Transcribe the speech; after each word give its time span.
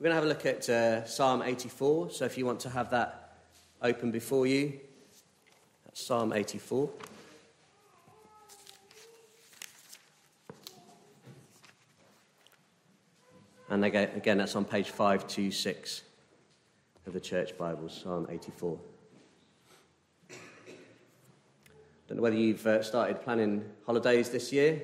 We're 0.00 0.10
going 0.10 0.12
to 0.12 0.14
have 0.14 0.24
a 0.24 0.28
look 0.28 0.46
at 0.46 0.68
uh, 0.68 1.04
Psalm 1.06 1.42
84. 1.42 2.10
So 2.10 2.24
if 2.24 2.38
you 2.38 2.46
want 2.46 2.60
to 2.60 2.70
have 2.70 2.88
that 2.90 3.40
open 3.82 4.12
before 4.12 4.46
you, 4.46 4.78
that's 5.84 6.00
Psalm 6.00 6.32
84. 6.32 6.88
And 13.70 13.84
again, 13.84 14.38
that's 14.38 14.54
on 14.54 14.64
page 14.64 14.90
526 14.90 16.02
of 17.08 17.12
the 17.12 17.18
Church 17.18 17.58
Bible, 17.58 17.88
Psalm 17.88 18.28
84. 18.30 18.78
Don't 22.06 22.18
know 22.18 22.22
whether 22.22 22.36
you've 22.36 22.64
uh, 22.64 22.84
started 22.84 23.20
planning 23.20 23.64
holidays 23.84 24.30
this 24.30 24.52
year. 24.52 24.80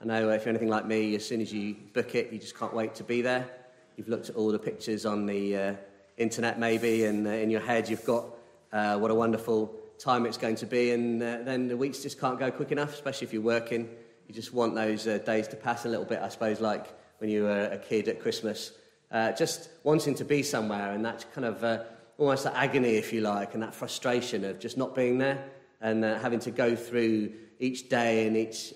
I 0.00 0.06
know 0.06 0.30
if 0.30 0.46
you're 0.46 0.48
anything 0.48 0.70
like 0.70 0.86
me, 0.86 1.14
as 1.14 1.26
soon 1.26 1.42
as 1.42 1.52
you 1.52 1.76
book 1.92 2.14
it, 2.14 2.32
you 2.32 2.38
just 2.38 2.58
can't 2.58 2.72
wait 2.72 2.94
to 2.94 3.04
be 3.04 3.20
there. 3.20 3.59
You've 4.00 4.08
looked 4.08 4.30
at 4.30 4.36
all 4.36 4.50
the 4.50 4.58
pictures 4.58 5.04
on 5.04 5.26
the 5.26 5.54
uh, 5.54 5.74
internet, 6.16 6.58
maybe, 6.58 7.04
and 7.04 7.26
uh, 7.26 7.32
in 7.32 7.50
your 7.50 7.60
head, 7.60 7.86
you've 7.90 8.06
got 8.06 8.24
uh, 8.72 8.96
what 8.96 9.10
a 9.10 9.14
wonderful 9.14 9.74
time 9.98 10.24
it's 10.24 10.38
going 10.38 10.56
to 10.56 10.64
be, 10.64 10.92
and 10.92 11.22
uh, 11.22 11.42
then 11.42 11.68
the 11.68 11.76
weeks 11.76 12.02
just 12.02 12.18
can't 12.18 12.38
go 12.38 12.50
quick 12.50 12.72
enough, 12.72 12.94
especially 12.94 13.26
if 13.26 13.34
you're 13.34 13.42
working. 13.42 13.90
You 14.26 14.34
just 14.34 14.54
want 14.54 14.74
those 14.74 15.06
uh, 15.06 15.18
days 15.18 15.48
to 15.48 15.56
pass 15.56 15.84
a 15.84 15.90
little 15.90 16.06
bit, 16.06 16.18
I 16.22 16.30
suppose, 16.30 16.62
like 16.62 16.86
when 17.18 17.28
you 17.28 17.42
were 17.42 17.64
a 17.64 17.76
kid 17.76 18.08
at 18.08 18.22
Christmas. 18.22 18.72
Uh, 19.12 19.32
just 19.32 19.68
wanting 19.82 20.14
to 20.14 20.24
be 20.24 20.42
somewhere, 20.42 20.92
and 20.92 21.04
that 21.04 21.26
kind 21.34 21.44
of 21.44 21.84
almost 22.16 22.44
that 22.44 22.54
agony, 22.56 22.94
if 22.94 23.12
you 23.12 23.20
like, 23.20 23.52
and 23.52 23.62
that 23.62 23.74
frustration 23.74 24.46
of 24.46 24.58
just 24.58 24.78
not 24.78 24.94
being 24.94 25.18
there 25.18 25.44
and 25.82 26.04
having 26.04 26.38
to 26.38 26.50
go 26.50 26.74
through 26.74 27.34
each 27.58 27.90
day 27.90 28.26
and 28.26 28.34
each 28.34 28.72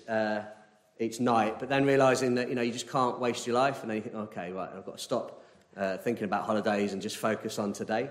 each 0.99 1.19
night, 1.19 1.59
but 1.59 1.69
then 1.69 1.85
realizing 1.85 2.35
that 2.35 2.49
you 2.49 2.55
know 2.55 2.61
you 2.61 2.71
just 2.71 2.89
can't 2.89 3.19
waste 3.19 3.45
your 3.45 3.55
life, 3.55 3.81
and 3.81 3.89
then 3.89 3.97
you 3.97 4.03
think, 4.03 4.15
okay, 4.15 4.51
right, 4.51 4.69
I've 4.75 4.85
got 4.85 4.97
to 4.97 5.03
stop 5.03 5.43
uh, 5.75 5.97
thinking 5.97 6.23
about 6.23 6.45
holidays 6.45 6.93
and 6.93 7.01
just 7.01 7.17
focus 7.17 7.59
on 7.59 7.73
today. 7.73 8.09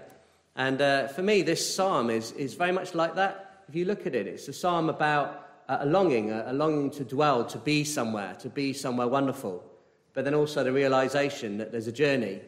And 0.57 0.81
uh, 0.81 1.09
for 1.09 1.23
me, 1.23 1.43
this 1.43 1.75
psalm 1.75 2.11
is, 2.11 2.33
is 2.33 2.55
very 2.55 2.73
much 2.73 2.95
like 2.95 3.15
that. 3.17 3.65
If 3.69 3.75
you 3.75 3.87
look 3.87 4.07
at 4.07 4.15
it, 4.15 4.27
it's 4.27 4.47
a 4.49 4.53
psalm 4.53 4.89
about 4.89 5.49
a 5.69 5.87
longing, 5.87 6.31
a, 6.31 6.53
longing 6.53 6.91
to 6.91 7.05
dwell, 7.05 7.45
to 7.47 7.59
be 7.59 7.85
somewhere, 7.85 8.35
to 8.41 8.49
be 8.49 8.73
somewhere 8.73 9.09
wonderful, 9.09 9.65
but 10.13 10.25
then 10.25 10.35
also 10.35 10.63
the 10.63 10.73
realization 10.73 11.57
that 11.59 11.73
there's 11.73 11.87
a 11.87 11.93
journey 11.93 12.41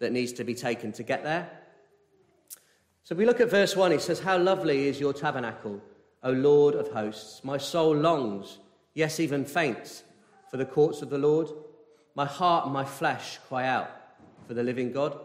that 0.00 0.12
needs 0.12 0.32
to 0.32 0.44
be 0.44 0.54
taken 0.54 0.92
to 0.92 1.02
get 1.02 1.22
there. 1.22 1.48
So 3.04 3.14
if 3.14 3.18
we 3.18 3.26
look 3.26 3.40
at 3.40 3.50
verse 3.50 3.76
1, 3.76 3.92
it 3.92 4.02
says, 4.02 4.18
How 4.18 4.36
lovely 4.36 4.88
is 4.88 4.98
your 4.98 5.12
tabernacle, 5.12 5.80
O 6.22 6.32
Lord 6.32 6.74
of 6.74 6.88
hosts! 6.88 7.44
My 7.44 7.58
soul 7.58 7.94
longs 7.94 8.58
yes, 8.94 9.20
even 9.20 9.44
faints 9.44 10.04
for 10.50 10.56
the 10.56 10.64
courts 10.64 11.02
of 11.02 11.10
the 11.10 11.18
Lord. 11.18 11.48
My 12.14 12.26
heart 12.26 12.64
and 12.64 12.72
my 12.72 12.84
flesh 12.84 13.38
cry 13.48 13.66
out 13.66 13.90
for 14.46 14.54
the 14.54 14.62
living 14.62 14.92
God. 14.92 15.18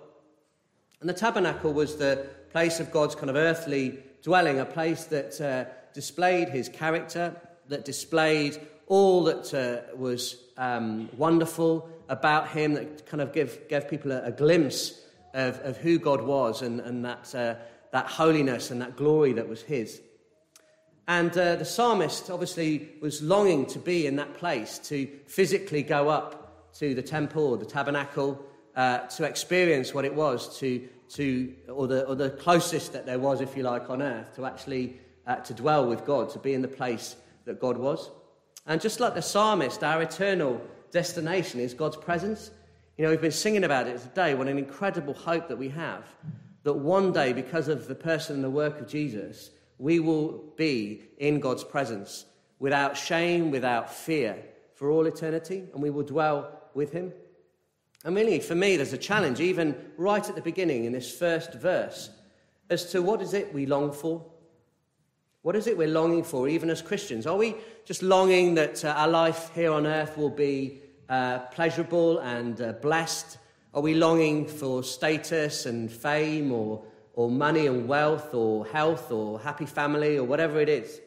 And 1.01 1.09
the 1.09 1.13
tabernacle 1.13 1.71
was 1.71 1.95
the 1.95 2.27
place 2.51 2.79
of 2.79 2.91
God's 2.91 3.15
kind 3.15 3.29
of 3.29 3.35
earthly 3.35 3.99
dwelling, 4.21 4.59
a 4.59 4.65
place 4.65 5.05
that 5.05 5.39
uh, 5.39 5.65
displayed 5.93 6.49
his 6.49 6.67
character, 6.67 7.35
that 7.67 7.85
displayed 7.85 8.59
all 8.87 9.23
that 9.25 9.53
uh, 9.53 9.95
was 9.95 10.37
um, 10.57 11.09
wonderful 11.15 11.87
about 12.09 12.49
him, 12.49 12.73
that 12.73 13.05
kind 13.05 13.21
of 13.21 13.31
gave, 13.31 13.67
gave 13.69 13.87
people 13.87 14.11
a, 14.11 14.23
a 14.23 14.31
glimpse 14.31 15.01
of, 15.33 15.59
of, 15.59 15.77
who 15.77 15.99
God 15.99 16.21
was 16.21 16.63
and, 16.63 16.79
and 16.79 17.05
that, 17.05 17.33
uh, 17.35 17.55
that 17.91 18.07
holiness 18.07 18.71
and 18.71 18.81
that 18.81 18.97
glory 18.97 19.31
that 19.33 19.47
was 19.47 19.61
his. 19.61 20.01
And 21.09 21.35
uh, 21.35 21.55
the 21.55 21.65
psalmist 21.65 22.29
obviously 22.29 22.91
was 23.01 23.19
longing 23.23 23.65
to 23.65 23.79
be 23.79 24.05
in 24.05 24.15
that 24.17 24.35
place, 24.35 24.77
to 24.89 25.07
physically 25.25 25.81
go 25.81 26.07
up 26.07 26.71
to 26.75 26.93
the 26.93 27.01
temple 27.01 27.47
or 27.47 27.57
the 27.57 27.65
tabernacle, 27.65 28.39
uh, 28.75 28.99
to 28.99 29.23
experience 29.23 29.91
what 29.91 30.05
it 30.05 30.13
was, 30.13 30.59
to, 30.59 30.87
to, 31.09 31.51
or, 31.67 31.87
the, 31.87 32.05
or 32.05 32.13
the 32.13 32.29
closest 32.29 32.93
that 32.93 33.07
there 33.07 33.17
was, 33.17 33.41
if 33.41 33.57
you 33.57 33.63
like, 33.63 33.89
on 33.89 34.03
earth, 34.03 34.35
to 34.35 34.45
actually 34.45 34.99
uh, 35.25 35.37
to 35.37 35.55
dwell 35.55 35.87
with 35.87 36.05
God, 36.05 36.29
to 36.29 36.37
be 36.37 36.53
in 36.53 36.61
the 36.61 36.67
place 36.67 37.15
that 37.45 37.59
God 37.59 37.77
was. 37.77 38.11
And 38.67 38.79
just 38.79 38.99
like 38.99 39.15
the 39.15 39.23
psalmist, 39.23 39.83
our 39.83 40.03
eternal 40.03 40.61
destination 40.91 41.59
is 41.59 41.73
God's 41.73 41.97
presence. 41.97 42.51
You 42.99 43.05
know, 43.05 43.09
we've 43.09 43.19
been 43.19 43.31
singing 43.31 43.63
about 43.63 43.87
it 43.87 43.99
today. 43.99 44.35
What 44.35 44.47
an 44.47 44.59
incredible 44.59 45.15
hope 45.15 45.47
that 45.47 45.57
we 45.57 45.69
have 45.69 46.03
that 46.61 46.73
one 46.73 47.11
day, 47.11 47.33
because 47.33 47.67
of 47.67 47.87
the 47.87 47.95
person 47.95 48.35
and 48.35 48.43
the 48.43 48.49
work 48.51 48.79
of 48.79 48.87
Jesus, 48.87 49.49
we 49.79 49.99
will 49.99 50.43
be 50.57 51.01
in 51.17 51.39
God's 51.39 51.63
presence 51.63 52.25
without 52.59 52.95
shame, 52.95 53.49
without 53.49 53.91
fear 53.91 54.37
for 54.75 54.91
all 54.91 55.07
eternity, 55.07 55.63
and 55.73 55.81
we 55.81 55.89
will 55.89 56.03
dwell 56.03 56.51
with 56.73 56.91
Him. 56.91 57.11
And 58.05 58.15
really, 58.15 58.39
for 58.39 58.55
me, 58.55 58.77
there's 58.77 58.93
a 58.93 58.97
challenge, 58.97 59.39
even 59.39 59.75
right 59.97 60.27
at 60.27 60.35
the 60.35 60.41
beginning 60.41 60.85
in 60.85 60.91
this 60.91 61.11
first 61.11 61.53
verse, 61.53 62.09
as 62.69 62.91
to 62.91 63.01
what 63.01 63.21
is 63.21 63.33
it 63.33 63.53
we 63.53 63.65
long 63.65 63.91
for? 63.91 64.25
What 65.41 65.55
is 65.55 65.67
it 65.67 65.77
we're 65.77 65.87
longing 65.87 66.23
for, 66.23 66.49
even 66.49 66.69
as 66.69 66.81
Christians? 66.81 67.25
Are 67.25 67.37
we 67.37 67.55
just 67.85 68.03
longing 68.03 68.55
that 68.55 68.83
uh, 68.83 68.89
our 68.89 69.07
life 69.07 69.51
here 69.55 69.71
on 69.71 69.87
earth 69.87 70.17
will 70.17 70.29
be 70.29 70.81
uh, 71.07 71.39
pleasurable 71.39 72.19
and 72.19 72.61
uh, 72.61 72.73
blessed? 72.73 73.37
Are 73.73 73.81
we 73.81 73.95
longing 73.95 74.45
for 74.45 74.83
status 74.83 75.65
and 75.65 75.89
fame 75.89 76.51
or 76.51 76.83
or 77.19 77.29
money 77.29 77.67
and 77.67 77.85
wealth 77.85 78.33
or 78.33 78.65
health 78.67 79.11
or 79.11 79.41
happy 79.41 79.65
family 79.65 80.17
or 80.17 80.23
whatever 80.23 80.61
it 80.61 80.69
is. 80.69 81.01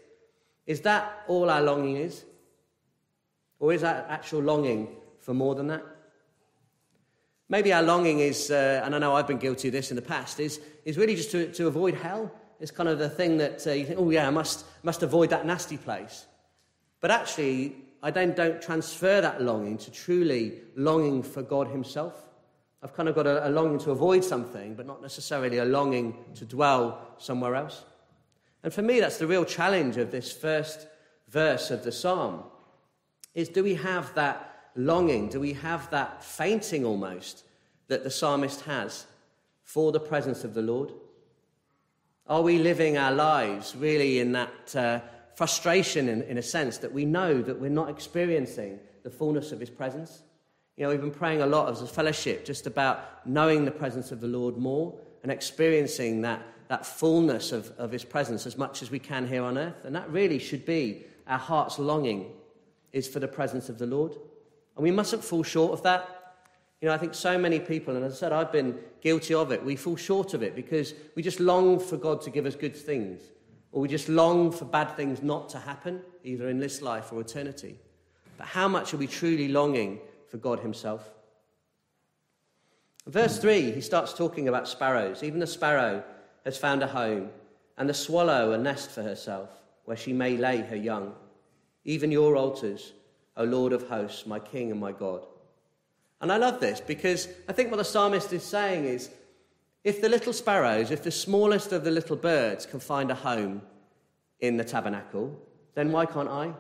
Is 0.67 0.83
that 0.83 1.23
all 1.27 1.49
our 1.49 1.63
longing 1.63 1.97
is? 1.97 2.27
Or 3.59 3.73
is 3.73 3.81
that 3.81 4.05
actual 4.11 4.43
longing 4.43 4.89
for 5.21 5.33
more 5.33 5.55
than 5.55 5.69
that? 5.69 5.83
Maybe 7.49 7.73
our 7.73 7.83
longing 7.83 8.19
is, 8.19 8.51
uh, 8.51 8.83
and 8.85 8.95
I 8.95 8.99
know 8.99 9.15
I've 9.15 9.27
been 9.27 9.39
guilty 9.39 9.69
of 9.69 9.73
this 9.73 9.91
in 9.91 9.97
the 9.97 10.03
past, 10.03 10.39
is, 10.39 10.61
is 10.85 10.99
really 10.99 11.17
just 11.17 11.31
to, 11.31 11.51
to 11.51 11.67
avoid 11.67 11.95
hell. 11.95 12.31
It's 12.61 12.71
kind 12.71 12.91
of 12.91 12.99
the 12.99 13.09
thing 13.09 13.39
that 13.39 13.67
uh, 13.67 13.71
you 13.71 13.87
think, 13.87 13.99
oh 13.99 14.11
yeah, 14.11 14.27
I 14.27 14.31
must, 14.31 14.67
must 14.83 15.03
avoid 15.03 15.31
that 15.31 15.47
nasty 15.47 15.79
place. 15.79 16.27
But 17.01 17.11
actually, 17.11 17.75
I 18.03 18.11
then 18.11 18.35
don't 18.35 18.61
transfer 18.61 19.23
that 19.23 19.41
longing 19.41 19.79
to 19.79 19.91
truly 19.91 20.61
longing 20.77 21.23
for 21.23 21.41
God 21.41 21.69
Himself. 21.69 22.23
I've 22.83 22.95
kind 22.95 23.09
of 23.09 23.15
got 23.15 23.27
a, 23.27 23.49
a 23.49 23.51
longing 23.51 23.79
to 23.81 23.93
avoid 23.93 24.25
something, 24.25 24.75
but 24.75 24.87
not 24.87 25.01
necessarily 25.01 25.59
a 25.59 25.65
longing 25.65 26.17
to 26.35 26.45
dwell 26.45 27.01
somewhere 27.19 27.55
else. 27.55 27.85
And 28.65 28.73
for 28.73 28.83
me, 28.83 29.01
that's 29.01 29.19
the 29.19 29.27
real 29.27 29.45
challenge 29.45 29.97
of 29.97 30.11
this 30.11 30.33
first 30.33 30.87
verse 31.29 31.71
of 31.71 31.85
the 31.85 31.93
psalm 31.93 32.45
is 33.35 33.49
do 33.49 33.65
we 33.65 33.75
have 33.75 34.15
that 34.15 34.71
longing? 34.75 35.29
Do 35.29 35.41
we 35.41 35.55
have 35.55 35.91
that 35.91 36.23
fainting 36.23 36.85
almost 36.85 37.45
that 37.89 38.05
the 38.05 38.11
psalmist 38.11 38.63
has 38.63 39.07
for 39.65 39.93
the 39.93 40.01
presence 40.01 40.45
of 40.45 40.55
the 40.55 40.63
Lord? 40.63 40.93
Are 42.27 42.43
we 42.43 42.59
living 42.59 42.99
our 42.99 43.13
lives 43.13 43.75
really 43.75 44.21
in 44.21 44.33
that 44.33 44.77
uh, 44.77 45.01
frustration, 45.35 46.09
in, 46.09 46.23
in 46.23 46.39
a 46.39 46.43
sense, 46.43 46.79
that 46.79 46.93
we 46.93 47.05
know 47.05 47.43
that 47.43 47.59
we're 47.59 47.71
not 47.71 47.91
experiencing 47.91 48.79
the 49.03 49.11
fullness 49.11 49.51
of 49.53 49.61
his 49.61 49.71
presence? 49.71 50.23
You 50.83 50.89
know, 50.89 50.95
we've 50.95 51.01
been 51.01 51.13
praying 51.13 51.43
a 51.43 51.47
lot 51.47 51.71
as 51.71 51.81
a 51.81 51.87
fellowship 51.87 52.45
just 52.45 52.67
about 52.67 53.25
knowing 53.25 53.65
the 53.65 53.71
presence 53.71 54.11
of 54.11 54.21
the 54.21 54.27
Lord 54.27 54.57
more 54.57 54.93
and 55.23 55.31
experiencing 55.31 56.23
that, 56.23 56.43
that 56.67 56.85
fullness 56.85 57.53
of, 57.53 57.71
of 57.79 57.93
His 57.93 58.03
presence 58.03 58.47
as 58.47 58.59
much 58.59 58.83
as 58.83 58.91
we 58.91 58.99
can 58.99 59.25
here 59.25 59.45
on 59.45 59.57
earth. 59.57 59.85
And 59.85 59.95
that 59.95 60.11
really 60.11 60.41
should 60.41 60.67
be 60.67 61.05
our 61.29 61.39
heart's 61.39 61.79
longing, 61.79 62.33
is 62.93 63.07
for 63.07 63.21
the 63.21 63.29
presence 63.29 63.69
of 63.69 63.79
the 63.79 63.87
Lord. 63.87 64.17
And 64.75 64.83
we 64.83 64.91
mustn't 64.91 65.23
fall 65.23 65.45
short 65.45 65.73
of 65.73 65.85
that. 65.85 66.35
You 66.81 66.89
know, 66.89 66.95
I 66.95 66.99
think 66.99 67.15
so 67.15 67.39
many 67.39 67.61
people, 67.61 67.95
and 67.95 68.05
as 68.05 68.15
I 68.15 68.17
said, 68.17 68.33
I've 68.33 68.51
been 68.51 68.77
guilty 69.01 69.35
of 69.35 69.53
it, 69.53 69.65
we 69.65 69.77
fall 69.77 69.95
short 69.95 70.35
of 70.35 70.43
it 70.43 70.57
because 70.57 70.95
we 71.15 71.23
just 71.23 71.39
long 71.39 71.79
for 71.79 71.97
God 71.97 72.21
to 72.23 72.31
give 72.31 72.45
us 72.45 72.57
good 72.57 72.75
things, 72.75 73.21
or 73.71 73.83
we 73.83 73.87
just 73.87 74.09
long 74.09 74.51
for 74.51 74.65
bad 74.65 74.97
things 74.97 75.23
not 75.23 75.49
to 75.51 75.61
happen, 75.61 76.03
either 76.25 76.49
in 76.49 76.59
this 76.59 76.83
life 76.83 77.13
or 77.13 77.21
eternity. 77.21 77.79
But 78.37 78.49
how 78.49 78.67
much 78.67 78.93
are 78.93 78.97
we 78.97 79.07
truly 79.07 79.47
longing 79.47 80.01
for 80.33 80.39
God 80.39 80.61
Himself. 80.61 81.13
Verse 83.07 83.39
3, 83.39 83.71
he 83.73 83.83
starts 83.83 84.15
talking 84.15 84.49
about 84.49 84.67
sparrows. 84.67 85.23
Even 85.23 85.41
the 85.41 85.47
sparrow 85.47 86.03
has 86.47 86.57
found 86.57 86.83
a 86.83 86.87
home, 86.87 87.29
and 87.77 87.87
the 87.87 87.93
swallow 87.93 88.53
a 88.53 88.59
nest 88.59 88.91
for 88.91 89.03
herself, 89.03 89.51
where 89.85 89.97
she 89.97 90.15
may 90.15 90.39
lay 90.39 90.63
her 90.63 90.77
young. 90.77 91.13
Even 91.85 92.11
your 92.11 92.35
altars, 92.35 92.95
O 93.37 93.45
Lord 93.45 93.75
of 93.75 93.89
hosts, 93.89 94.25
my 94.25 94.39
King 94.39 94.71
and 94.71 94.81
my 94.81 94.91
God. 94.91 95.27
And 96.23 96.33
I 96.33 96.39
love 96.39 96.61
this 96.61 96.81
because 96.81 97.29
I 97.47 97.53
think 97.53 97.71
what 97.71 97.77
the 97.77 97.85
psalmist 97.85 98.33
is 98.33 98.43
saying 98.43 98.87
is 98.87 99.11
if 99.85 100.01
the 100.01 100.09
little 100.09 100.33
sparrows, 100.33 100.91
if 100.91 101.03
the 101.03 101.11
smallest 101.11 101.73
of 101.73 101.85
the 101.85 101.91
little 101.91 102.17
birds 102.17 102.65
can 102.65 102.81
find 102.81 103.11
a 103.11 103.15
home 103.15 103.61
in 104.41 104.57
the 104.57 104.65
tabernacle, 104.65 105.39
then 105.75 105.93
why 105.93 106.07
can't 106.07 106.29
I? 106.31 106.55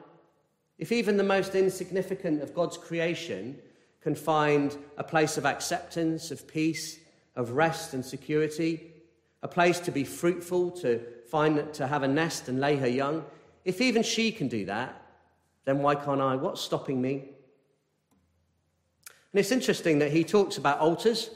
If 0.83 0.91
even 0.91 1.17
the 1.17 1.23
most 1.23 1.55
insignificant 1.55 2.43
of 2.43 2.55
God's 2.55 2.77
creation 2.77 3.57
can 4.01 4.17
find 4.17 4.77
a 4.99 5.05
place 5.05 5.39
of 5.39 5.47
acceptance, 5.47 6.33
of 6.33 6.49
peace, 6.49 6.99
of 7.37 7.53
rest 7.53 7.95
and 7.95 8.05
security, 8.05 8.91
a 9.45 9.47
place 9.47 9.79
to 9.79 9.93
be 9.93 10.03
fruitful, 10.03 10.73
to 10.73 11.01
find 11.31 11.73
to 11.75 11.87
have 11.87 12.03
a 12.03 12.09
nest 12.09 12.49
and 12.49 12.59
lay 12.59 12.75
her 12.75 12.89
young, 12.89 13.25
if 13.65 13.81
even 13.81 14.03
she 14.03 14.33
can 14.33 14.49
do 14.49 14.65
that, 14.65 15.01
then 15.67 15.79
why 15.79 15.95
can't 15.95 16.21
I? 16.21 16.35
What's 16.35 16.61
stopping 16.61 17.01
me? 17.01 17.29
And 19.07 19.39
it's 19.39 19.53
interesting 19.53 20.01
that 20.01 20.11
he 20.11 20.25
talks 20.25 20.57
about 20.57 20.81
altars. 20.81 21.31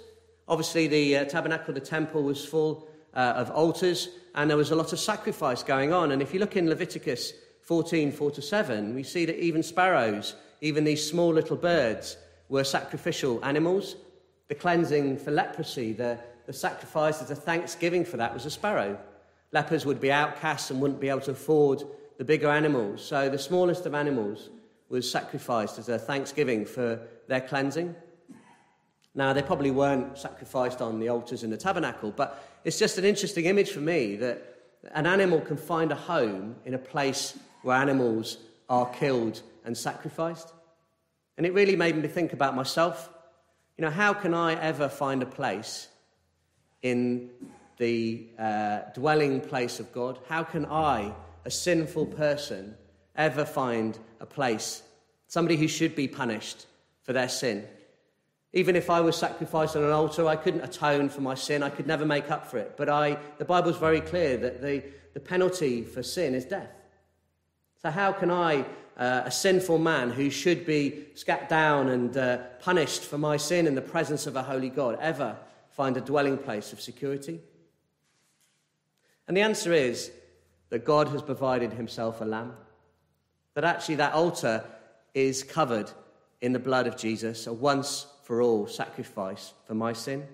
Obviously, 0.49 0.89
the 0.89 1.19
uh, 1.19 1.25
tabernacle, 1.27 1.73
the 1.73 1.79
temple, 1.79 2.25
was 2.25 2.45
full 2.45 2.89
uh, 3.15 3.35
of 3.37 3.53
altars, 3.53 4.09
and 4.35 4.51
there 4.51 4.57
was 4.57 4.73
a 4.73 4.77
lot 4.77 4.93
of 4.93 4.99
sacrifice 4.99 5.63
going 5.63 5.93
on. 5.93 6.11
And 6.11 6.21
if 6.21 6.35
you 6.35 6.41
look 6.41 6.57
in 6.57 6.69
Leviticus 6.69 7.33
14 7.67 8.13
4 8.13 8.31
to 8.31 8.43
7, 8.43 8.95
we 8.95 9.03
see 9.03 9.25
that 9.25 9.39
even 9.43 9.63
sparrows, 9.63 10.37
even 10.61 10.85
these 10.85 11.09
small 11.09 11.33
little 11.33 11.57
birds, 11.57 12.17
were 12.49 12.63
sacrificial 12.63 13.45
animals. 13.45 13.97
The 14.49 14.55
cleansing 14.55 15.19
for 15.19 15.33
leprosy, 15.33 15.93
the, 15.93 16.19
the 16.47 16.53
sacrifice 16.53 17.21
as 17.21 17.33
a 17.33 17.35
thanksgiving 17.35 18.05
for 18.05 18.19
that 18.19 18.33
was 18.33 18.47
a 18.47 18.51
sparrow. 18.51 18.97
Lepers 19.51 19.85
would 19.85 20.01
be 20.01 20.13
outcasts 20.13 20.71
and 20.71 20.81
wouldn't 20.81 21.01
be 21.01 21.09
able 21.09 21.23
to 21.23 21.33
afford 21.33 21.83
the 22.19 22.25
bigger 22.25 22.49
animals. 22.49 23.05
So 23.05 23.29
the 23.29 23.39
smallest 23.39 23.85
of 23.85 23.95
animals 23.95 24.51
was 24.89 25.11
sacrificed 25.11 25.79
as 25.81 25.89
a 25.89 25.99
thanksgiving 25.99 26.65
for 26.65 27.01
their 27.27 27.41
cleansing. 27.41 27.97
Now, 29.17 29.33
they 29.33 29.43
probably 29.43 29.73
weren't 29.73 30.17
sacrificed 30.17 30.81
on 30.81 31.01
the 31.01 31.09
altars 31.09 31.43
in 31.43 31.51
the 31.51 31.57
tabernacle, 31.57 32.13
but 32.13 32.45
it's 32.65 32.79
just 32.79 32.97
an 32.97 33.05
interesting 33.05 33.47
image 33.47 33.73
for 33.73 33.81
me 33.81 34.15
that 34.17 34.57
an 34.93 35.07
animal 35.07 35.41
can 35.41 35.57
find 35.57 35.91
a 35.91 35.97
home 35.97 36.55
in 36.65 36.75
a 36.75 36.79
place 36.79 37.37
where 37.67 37.77
animals 37.77 38.39
are 38.69 38.89
killed 38.91 39.43
and 39.65 39.77
sacrificed. 39.77 40.53
And 41.37 41.45
it 41.45 41.53
really 41.53 41.77
made 41.77 41.97
me 41.97 42.09
think 42.09 42.33
about 42.33 42.55
myself. 42.55 43.11
You 43.77 43.85
know, 43.85 43.91
how 43.91 44.15
can 44.15 44.33
I 44.33 44.55
ever 44.55 44.89
find 44.89 45.23
a 45.23 45.27
place 45.27 45.89
in 46.83 47.29
the 47.79 48.27
uh, 48.39 48.79
dwelling 48.95 49.41
place 49.41 49.81
of 49.81 49.93
God? 49.93 50.19
How 50.29 50.45
can 50.45 50.65
I, 50.65 51.13
a 51.45 51.51
sinful 51.51 52.07
person, 52.07 52.77
ever 53.17 53.45
find 53.45 53.99
a 54.21 54.27
place, 54.27 54.83
somebody 55.27 55.57
who 55.57 55.69
should 55.69 55.97
be 55.97 56.09
punished 56.09 56.67
for 57.03 57.13
their 57.13 57.29
sin? 57.29 57.67
Even 58.53 58.77
if 58.77 58.89
I 58.89 59.01
was 59.01 59.17
sacrificed 59.17 59.77
on 59.77 59.83
an 59.83 59.91
altar, 59.91 60.27
I 60.27 60.37
couldn't 60.37 60.63
atone 60.63 61.09
for 61.09 61.21
my 61.21 61.35
sin. 61.35 61.63
I 61.63 61.69
could 61.71 61.87
never 61.87 62.07
make 62.07 62.31
up 62.31 62.47
for 62.47 62.59
it. 62.59 62.77
But 62.77 62.89
I, 62.89 63.19
the 63.39 63.45
Bible's 63.45 63.77
very 63.77 64.01
clear 64.01 64.37
that 64.39 64.63
the, 64.63 64.85
the 65.13 65.21
penalty 65.21 65.83
for 65.83 66.03
sin 66.03 66.35
is 66.35 66.45
death. 66.45 66.71
So, 67.83 67.91
how 67.91 68.13
can 68.13 68.31
I, 68.31 68.65
uh, 68.97 69.23
a 69.25 69.31
sinful 69.31 69.79
man 69.79 70.11
who 70.11 70.31
should 70.31 70.67
be 70.67 71.07
scat 71.15 71.49
down 71.49 71.89
and 71.89 72.17
uh, 72.17 72.39
punished 72.61 73.03
for 73.03 73.19
my 73.19 73.37
sin 73.37 73.67
in 73.67 73.75
the 73.75 73.83
presence 73.83 74.27
of 74.27 74.37
a 74.37 74.43
holy 74.43 74.71
God, 74.71 74.99
ever 75.01 75.37
find 75.71 75.97
a 75.97 76.01
dwelling 76.01 76.39
place 76.39 76.73
of 76.73 76.81
security? 76.81 77.41
And 79.29 79.37
the 79.37 79.43
answer 79.43 79.73
is 79.73 80.11
that 80.71 80.85
God 80.85 81.09
has 81.09 81.23
provided 81.23 81.73
himself 81.73 82.21
a 82.21 82.25
lamb. 82.25 82.53
That 83.55 83.65
actually 83.65 83.97
that 83.97 84.13
altar 84.13 84.65
is 85.15 85.43
covered 85.43 85.91
in 86.41 86.53
the 86.53 86.59
blood 86.59 86.87
of 86.87 86.97
Jesus, 86.97 87.47
a 87.47 87.53
once 87.53 88.07
for 88.23 88.43
all 88.43 88.67
sacrifice 88.67 89.53
for 89.67 89.75
my 89.75 89.93
sin. 89.93 90.27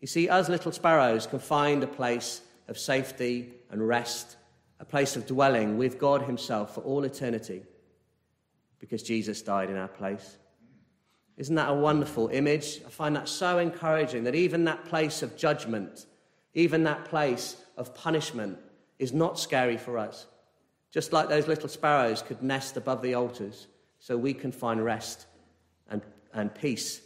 You 0.00 0.06
see, 0.06 0.28
us 0.28 0.48
little 0.48 0.72
sparrows 0.72 1.26
can 1.26 1.38
find 1.38 1.82
a 1.82 1.86
place 1.86 2.40
of 2.68 2.78
safety 2.78 3.52
and 3.70 3.86
rest, 3.86 4.36
a 4.80 4.84
place 4.84 5.16
of 5.16 5.26
dwelling 5.26 5.78
with 5.78 5.98
God 5.98 6.22
Himself 6.22 6.74
for 6.74 6.80
all 6.82 7.04
eternity 7.04 7.62
because 8.78 9.02
Jesus 9.02 9.42
died 9.42 9.70
in 9.70 9.76
our 9.76 9.88
place. 9.88 10.38
Isn't 11.36 11.56
that 11.56 11.70
a 11.70 11.74
wonderful 11.74 12.28
image? 12.28 12.80
I 12.86 12.90
find 12.90 13.14
that 13.16 13.28
so 13.28 13.58
encouraging 13.58 14.24
that 14.24 14.34
even 14.34 14.64
that 14.64 14.84
place 14.84 15.22
of 15.22 15.36
judgment, 15.36 16.06
even 16.54 16.84
that 16.84 17.04
place 17.04 17.56
of 17.76 17.94
punishment, 17.94 18.58
is 18.98 19.12
not 19.12 19.38
scary 19.38 19.76
for 19.76 19.98
us. 19.98 20.26
Just 20.90 21.12
like 21.12 21.28
those 21.28 21.46
little 21.46 21.68
sparrows 21.68 22.22
could 22.22 22.42
nest 22.42 22.76
above 22.76 23.02
the 23.02 23.14
altars, 23.14 23.66
so 23.98 24.16
we 24.16 24.34
can 24.34 24.52
find 24.52 24.84
rest 24.84 25.26
and, 25.90 26.02
and 26.32 26.54
peace 26.54 27.02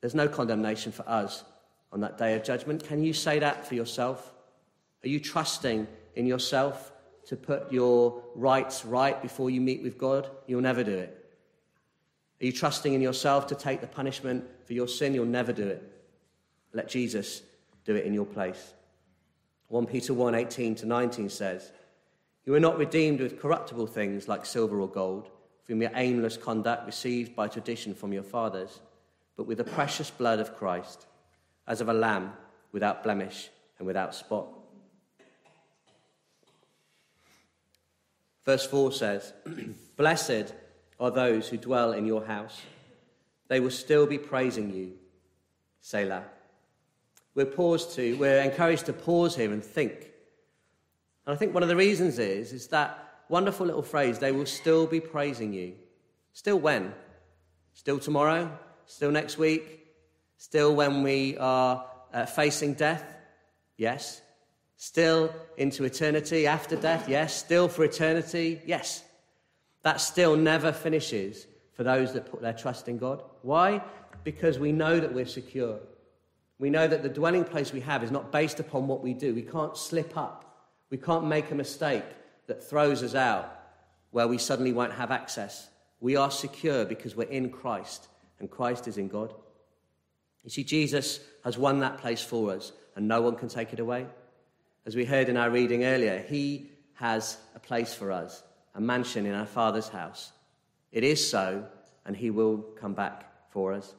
there's 0.00 0.14
no 0.14 0.28
condemnation 0.28 0.92
for 0.92 1.02
us 1.08 1.42
on 1.92 2.00
that 2.00 2.18
day 2.18 2.34
of 2.34 2.44
judgment. 2.44 2.84
Can 2.84 3.02
you 3.02 3.12
say 3.12 3.40
that 3.40 3.66
for 3.66 3.74
yourself? 3.74 4.32
Are 5.04 5.08
you 5.08 5.18
trusting 5.18 5.88
in 6.16 6.26
yourself 6.26 6.92
to 7.26 7.36
put 7.36 7.72
your 7.72 8.22
rights 8.34 8.84
right 8.84 9.20
before 9.22 9.50
you 9.50 9.60
meet 9.60 9.82
with 9.82 9.98
God? 9.98 10.28
You'll 10.46 10.60
never 10.60 10.82
do 10.82 10.92
it. 10.92 11.24
Are 12.40 12.46
you 12.46 12.52
trusting 12.52 12.92
in 12.92 13.00
yourself 13.00 13.46
to 13.48 13.54
take 13.54 13.80
the 13.80 13.86
punishment 13.86 14.44
for 14.64 14.72
your 14.74 14.88
sin? 14.88 15.14
You'll 15.14 15.26
never 15.26 15.52
do 15.52 15.66
it. 15.66 15.82
Let 16.72 16.88
Jesus 16.88 17.42
do 17.84 17.94
it 17.94 18.04
in 18.04 18.12
your 18.12 18.26
place. 18.26 18.74
1 19.68 19.86
Peter 19.86 20.12
1 20.12 20.34
18 20.34 20.74
to 20.76 20.86
19 20.86 21.28
says, 21.28 21.72
You 22.44 22.54
are 22.54 22.60
not 22.60 22.78
redeemed 22.78 23.20
with 23.20 23.40
corruptible 23.40 23.86
things 23.86 24.28
like 24.28 24.44
silver 24.44 24.80
or 24.80 24.88
gold 24.88 25.30
from 25.64 25.80
your 25.80 25.90
aimless 25.94 26.36
conduct 26.36 26.86
received 26.86 27.34
by 27.34 27.48
tradition 27.48 27.94
from 27.94 28.12
your 28.12 28.22
fathers 28.22 28.80
but 29.36 29.46
with 29.46 29.58
the 29.58 29.64
precious 29.64 30.10
blood 30.10 30.40
of 30.40 30.56
Christ, 30.56 31.06
as 31.66 31.80
of 31.80 31.88
a 31.88 31.94
lamb 31.94 32.32
without 32.72 33.04
blemish 33.04 33.50
and 33.78 33.86
without 33.86 34.14
spot. 34.14 34.48
Verse 38.46 38.64
4 38.64 38.92
says, 38.92 39.32
Blessed 39.96 40.54
are 41.00 41.10
those 41.10 41.48
who 41.48 41.58
dwell 41.58 41.92
in 41.92 42.06
your 42.06 42.24
house. 42.24 42.62
They 43.48 43.60
will 43.60 43.70
still 43.70 44.06
be 44.06 44.18
praising 44.18 44.72
you. 44.72 44.92
Selah. 45.80 46.24
We're 47.34 47.46
paused 47.46 47.94
to, 47.96 48.16
we're 48.16 48.40
encouraged 48.40 48.86
to 48.86 48.92
pause 48.92 49.36
here 49.36 49.52
and 49.52 49.62
think. 49.62 50.10
And 51.26 51.34
I 51.34 51.36
think 51.36 51.52
one 51.52 51.64
of 51.64 51.68
the 51.68 51.76
reasons 51.76 52.18
is, 52.18 52.52
is 52.52 52.68
that 52.68 53.24
wonderful 53.28 53.66
little 53.66 53.82
phrase, 53.82 54.20
they 54.20 54.32
will 54.32 54.46
still 54.46 54.86
be 54.86 55.00
praising 55.00 55.52
you. 55.52 55.74
Still 56.32 56.58
when? 56.58 56.94
Still 57.74 57.98
tomorrow? 57.98 58.56
Still 58.86 59.10
next 59.10 59.38
week? 59.38 59.86
Still 60.38 60.74
when 60.74 61.02
we 61.02 61.36
are 61.38 61.84
uh, 62.12 62.26
facing 62.26 62.74
death? 62.74 63.04
Yes. 63.76 64.22
Still 64.76 65.34
into 65.56 65.84
eternity 65.84 66.46
after 66.46 66.76
death? 66.76 67.08
Yes. 67.08 67.34
Still 67.34 67.68
for 67.68 67.84
eternity? 67.84 68.60
Yes. 68.66 69.04
That 69.82 70.00
still 70.00 70.36
never 70.36 70.72
finishes 70.72 71.46
for 71.72 71.82
those 71.82 72.12
that 72.12 72.30
put 72.30 72.42
their 72.42 72.52
trust 72.52 72.88
in 72.88 72.98
God. 72.98 73.22
Why? 73.42 73.82
Because 74.24 74.58
we 74.58 74.72
know 74.72 74.98
that 75.00 75.14
we're 75.14 75.26
secure. 75.26 75.78
We 76.58 76.70
know 76.70 76.86
that 76.86 77.02
the 77.02 77.08
dwelling 77.08 77.44
place 77.44 77.72
we 77.72 77.80
have 77.80 78.02
is 78.02 78.10
not 78.10 78.32
based 78.32 78.60
upon 78.60 78.86
what 78.86 79.02
we 79.02 79.14
do. 79.14 79.34
We 79.34 79.42
can't 79.42 79.76
slip 79.76 80.16
up. 80.16 80.70
We 80.90 80.98
can't 80.98 81.26
make 81.26 81.50
a 81.50 81.54
mistake 81.54 82.04
that 82.46 82.62
throws 82.62 83.02
us 83.02 83.14
out 83.14 83.52
where 84.10 84.28
we 84.28 84.38
suddenly 84.38 84.72
won't 84.72 84.92
have 84.92 85.10
access. 85.10 85.68
We 86.00 86.16
are 86.16 86.30
secure 86.30 86.84
because 86.84 87.16
we're 87.16 87.24
in 87.24 87.50
Christ 87.50 88.08
and 88.38 88.50
Christ 88.50 88.88
is 88.88 88.98
in 88.98 89.08
God. 89.08 89.34
You 90.44 90.50
see, 90.50 90.64
Jesus 90.64 91.20
has 91.44 91.58
won 91.58 91.80
that 91.80 91.98
place 91.98 92.22
for 92.22 92.52
us, 92.52 92.72
and 92.94 93.08
no 93.08 93.20
one 93.20 93.34
can 93.34 93.48
take 93.48 93.72
it 93.72 93.80
away. 93.80 94.06
As 94.86 94.94
we 94.94 95.04
heard 95.04 95.28
in 95.28 95.36
our 95.36 95.50
reading 95.50 95.84
earlier, 95.84 96.24
He 96.28 96.70
has 96.94 97.38
a 97.56 97.58
place 97.58 97.92
for 97.92 98.12
us, 98.12 98.44
a 98.76 98.80
mansion 98.80 99.26
in 99.26 99.34
our 99.34 99.44
Father's 99.44 99.88
house. 99.88 100.30
It 100.92 101.02
is 101.02 101.28
so, 101.28 101.66
and 102.04 102.16
He 102.16 102.30
will 102.30 102.58
come 102.58 102.94
back 102.94 103.50
for 103.50 103.72
us. 103.72 103.94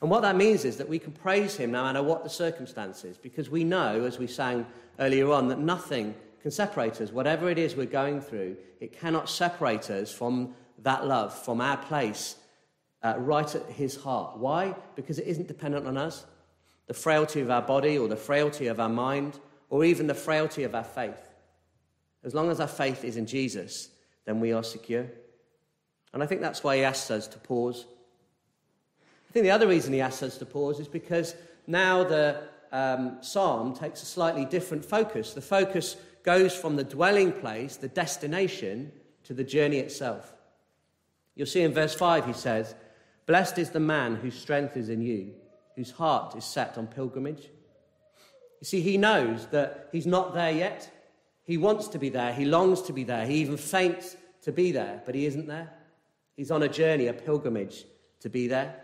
And 0.00 0.10
what 0.10 0.22
that 0.22 0.36
means 0.36 0.64
is 0.64 0.78
that 0.78 0.88
we 0.88 0.98
can 0.98 1.12
praise 1.12 1.56
Him 1.56 1.70
no 1.70 1.84
matter 1.84 2.02
what 2.02 2.24
the 2.24 2.30
circumstances, 2.30 3.18
because 3.18 3.50
we 3.50 3.62
know, 3.62 4.04
as 4.04 4.18
we 4.18 4.26
sang 4.26 4.64
earlier 4.98 5.30
on, 5.30 5.48
that 5.48 5.58
nothing 5.58 6.14
can 6.40 6.50
separate 6.50 6.98
us. 7.02 7.12
Whatever 7.12 7.50
it 7.50 7.58
is 7.58 7.76
we're 7.76 7.84
going 7.84 8.22
through, 8.22 8.56
it 8.80 8.98
cannot 8.98 9.28
separate 9.28 9.90
us 9.90 10.10
from 10.10 10.54
that 10.82 11.06
love, 11.06 11.34
from 11.44 11.60
our 11.60 11.76
place 11.76 12.36
uh, 13.02 13.16
right 13.18 13.54
at 13.54 13.66
his 13.66 13.96
heart. 13.96 14.38
Why? 14.38 14.74
Because 14.96 15.18
it 15.18 15.26
isn't 15.26 15.48
dependent 15.48 15.86
on 15.86 15.98
us. 15.98 16.24
The 16.86 16.94
frailty 16.94 17.42
of 17.42 17.50
our 17.50 17.62
body, 17.62 17.98
or 17.98 18.08
the 18.08 18.16
frailty 18.16 18.66
of 18.68 18.80
our 18.80 18.88
mind, 18.88 19.38
or 19.74 19.84
even 19.84 20.06
the 20.06 20.14
frailty 20.14 20.62
of 20.62 20.72
our 20.72 20.84
faith. 20.84 21.34
As 22.22 22.32
long 22.32 22.48
as 22.48 22.60
our 22.60 22.68
faith 22.68 23.02
is 23.02 23.16
in 23.16 23.26
Jesus, 23.26 23.88
then 24.24 24.38
we 24.38 24.52
are 24.52 24.62
secure. 24.62 25.04
And 26.12 26.22
I 26.22 26.26
think 26.26 26.42
that's 26.42 26.62
why 26.62 26.76
he 26.76 26.84
asks 26.84 27.10
us 27.10 27.26
to 27.26 27.38
pause. 27.38 27.84
I 29.28 29.32
think 29.32 29.42
the 29.42 29.50
other 29.50 29.66
reason 29.66 29.92
he 29.92 30.00
asks 30.00 30.22
us 30.22 30.38
to 30.38 30.46
pause 30.46 30.78
is 30.78 30.86
because 30.86 31.34
now 31.66 32.04
the 32.04 32.40
um, 32.70 33.18
psalm 33.20 33.74
takes 33.74 34.00
a 34.00 34.06
slightly 34.06 34.44
different 34.44 34.84
focus. 34.84 35.32
The 35.32 35.42
focus 35.42 35.96
goes 36.22 36.54
from 36.54 36.76
the 36.76 36.84
dwelling 36.84 37.32
place, 37.32 37.74
the 37.74 37.88
destination, 37.88 38.92
to 39.24 39.34
the 39.34 39.42
journey 39.42 39.78
itself. 39.78 40.32
You'll 41.34 41.48
see 41.48 41.62
in 41.62 41.74
verse 41.74 41.96
5, 41.96 42.26
he 42.26 42.32
says, 42.32 42.76
Blessed 43.26 43.58
is 43.58 43.70
the 43.70 43.80
man 43.80 44.14
whose 44.14 44.38
strength 44.38 44.76
is 44.76 44.88
in 44.88 45.02
you, 45.02 45.32
whose 45.74 45.90
heart 45.90 46.36
is 46.36 46.44
set 46.44 46.78
on 46.78 46.86
pilgrimage. 46.86 47.48
You 48.60 48.66
see, 48.66 48.80
he 48.80 48.96
knows 48.96 49.46
that 49.48 49.88
he's 49.92 50.06
not 50.06 50.34
there 50.34 50.50
yet. 50.50 50.90
He 51.42 51.58
wants 51.58 51.88
to 51.88 51.98
be 51.98 52.08
there. 52.08 52.32
He 52.32 52.44
longs 52.44 52.82
to 52.82 52.92
be 52.92 53.04
there. 53.04 53.26
He 53.26 53.36
even 53.36 53.56
faints 53.56 54.16
to 54.42 54.52
be 54.52 54.72
there, 54.72 55.02
but 55.04 55.14
he 55.14 55.26
isn't 55.26 55.46
there. 55.46 55.70
He's 56.36 56.50
on 56.50 56.62
a 56.62 56.68
journey, 56.68 57.06
a 57.06 57.12
pilgrimage 57.12 57.84
to 58.20 58.28
be 58.28 58.48
there. 58.48 58.80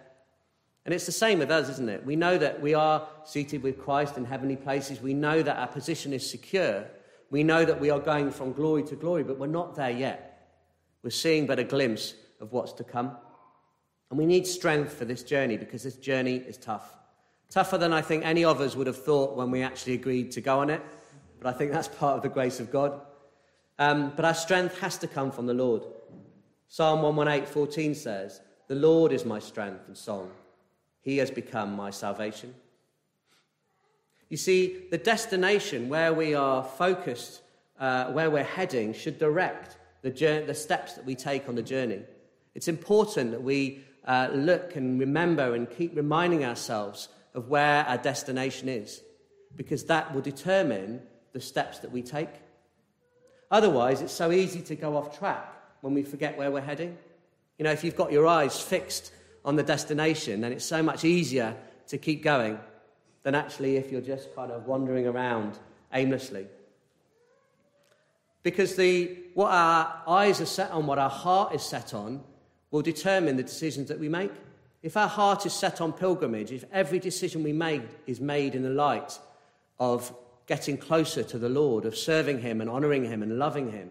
And 0.84 0.94
it's 0.94 1.06
the 1.06 1.12
same 1.12 1.38
with 1.38 1.50
us, 1.50 1.68
isn't 1.68 1.88
it? 1.88 2.04
We 2.04 2.16
know 2.16 2.38
that 2.38 2.60
we 2.60 2.74
are 2.74 3.06
seated 3.24 3.62
with 3.62 3.78
Christ 3.78 4.16
in 4.16 4.24
heavenly 4.24 4.56
places. 4.56 5.00
We 5.00 5.14
know 5.14 5.42
that 5.42 5.56
our 5.56 5.66
position 5.66 6.12
is 6.12 6.28
secure. 6.28 6.86
We 7.30 7.44
know 7.44 7.64
that 7.64 7.80
we 7.80 7.90
are 7.90 8.00
going 8.00 8.30
from 8.30 8.52
glory 8.52 8.82
to 8.84 8.96
glory, 8.96 9.22
but 9.22 9.38
we're 9.38 9.46
not 9.46 9.76
there 9.76 9.90
yet. 9.90 10.48
We're 11.02 11.10
seeing 11.10 11.46
but 11.46 11.58
a 11.58 11.64
glimpse 11.64 12.14
of 12.40 12.52
what's 12.52 12.72
to 12.74 12.84
come. 12.84 13.16
And 14.10 14.18
we 14.18 14.26
need 14.26 14.46
strength 14.46 14.92
for 14.92 15.04
this 15.04 15.22
journey 15.22 15.56
because 15.56 15.82
this 15.82 15.96
journey 15.96 16.36
is 16.36 16.56
tough. 16.56 16.96
Tougher 17.50 17.78
than 17.78 17.92
I 17.92 18.00
think 18.00 18.24
any 18.24 18.44
of 18.44 18.60
us 18.60 18.76
would 18.76 18.86
have 18.86 19.02
thought 19.02 19.36
when 19.36 19.50
we 19.50 19.62
actually 19.62 19.94
agreed 19.94 20.30
to 20.32 20.40
go 20.40 20.60
on 20.60 20.70
it, 20.70 20.80
but 21.40 21.52
I 21.52 21.58
think 21.58 21.72
that's 21.72 21.88
part 21.88 22.16
of 22.16 22.22
the 22.22 22.28
grace 22.28 22.60
of 22.60 22.70
God. 22.70 23.00
Um, 23.76 24.12
but 24.14 24.24
our 24.24 24.34
strength 24.34 24.78
has 24.78 24.98
to 24.98 25.08
come 25.08 25.32
from 25.32 25.46
the 25.46 25.54
Lord. 25.54 25.82
Psalm 26.68 27.02
118:14 27.02 27.96
says, 27.96 28.40
"The 28.68 28.76
Lord 28.76 29.10
is 29.10 29.24
my 29.24 29.40
strength 29.40 29.88
and 29.88 29.96
song; 29.96 30.30
He 31.00 31.16
has 31.16 31.32
become 31.32 31.74
my 31.74 31.90
salvation." 31.90 32.54
You 34.28 34.36
see, 34.36 34.86
the 34.92 34.98
destination 34.98 35.88
where 35.88 36.14
we 36.14 36.34
are 36.34 36.62
focused, 36.62 37.42
uh, 37.80 38.12
where 38.12 38.30
we're 38.30 38.44
heading, 38.44 38.92
should 38.92 39.18
direct 39.18 39.76
the, 40.02 40.10
journey, 40.10 40.46
the 40.46 40.54
steps 40.54 40.92
that 40.92 41.04
we 41.04 41.16
take 41.16 41.48
on 41.48 41.56
the 41.56 41.62
journey. 41.62 42.02
It's 42.54 42.68
important 42.68 43.32
that 43.32 43.42
we 43.42 43.84
uh, 44.04 44.28
look 44.32 44.76
and 44.76 45.00
remember 45.00 45.56
and 45.56 45.68
keep 45.68 45.96
reminding 45.96 46.44
ourselves 46.44 47.08
of 47.34 47.48
where 47.48 47.84
our 47.86 47.98
destination 47.98 48.68
is, 48.68 49.02
because 49.56 49.84
that 49.84 50.14
will 50.14 50.20
determine 50.20 51.02
the 51.32 51.40
steps 51.40 51.78
that 51.80 51.92
we 51.92 52.02
take. 52.02 52.30
Otherwise, 53.50 54.00
it's 54.00 54.12
so 54.12 54.30
easy 54.30 54.60
to 54.62 54.76
go 54.76 54.96
off 54.96 55.18
track 55.18 55.52
when 55.80 55.94
we 55.94 56.02
forget 56.02 56.36
where 56.36 56.50
we're 56.50 56.60
heading. 56.60 56.96
You 57.58 57.64
know, 57.64 57.72
if 57.72 57.84
you've 57.84 57.96
got 57.96 58.12
your 58.12 58.26
eyes 58.26 58.60
fixed 58.60 59.12
on 59.44 59.56
the 59.56 59.62
destination, 59.62 60.40
then 60.40 60.52
it's 60.52 60.64
so 60.64 60.82
much 60.82 61.04
easier 61.04 61.56
to 61.88 61.98
keep 61.98 62.22
going 62.22 62.58
than 63.22 63.34
actually 63.34 63.76
if 63.76 63.90
you're 63.90 64.00
just 64.00 64.34
kind 64.34 64.50
of 64.50 64.66
wandering 64.66 65.06
around 65.06 65.58
aimlessly. 65.92 66.46
Because 68.42 68.76
the, 68.76 69.18
what 69.34 69.50
our 69.50 70.02
eyes 70.06 70.40
are 70.40 70.46
set 70.46 70.70
on, 70.70 70.86
what 70.86 70.98
our 70.98 71.10
heart 71.10 71.54
is 71.54 71.62
set 71.62 71.92
on, 71.92 72.22
will 72.70 72.82
determine 72.82 73.36
the 73.36 73.42
decisions 73.42 73.88
that 73.88 73.98
we 73.98 74.08
make. 74.08 74.32
If 74.82 74.96
our 74.96 75.08
heart 75.08 75.44
is 75.44 75.52
set 75.52 75.80
on 75.80 75.92
pilgrimage, 75.92 76.52
if 76.52 76.64
every 76.72 76.98
decision 76.98 77.42
we 77.42 77.52
make 77.52 77.82
is 78.06 78.20
made 78.20 78.54
in 78.54 78.62
the 78.62 78.70
light 78.70 79.18
of 79.78 80.14
getting 80.46 80.78
closer 80.78 81.22
to 81.22 81.38
the 81.38 81.48
Lord, 81.48 81.84
of 81.84 81.96
serving 81.96 82.40
Him 82.40 82.60
and 82.60 82.70
honoring 82.70 83.04
Him 83.04 83.22
and 83.22 83.38
loving 83.38 83.70
Him, 83.70 83.90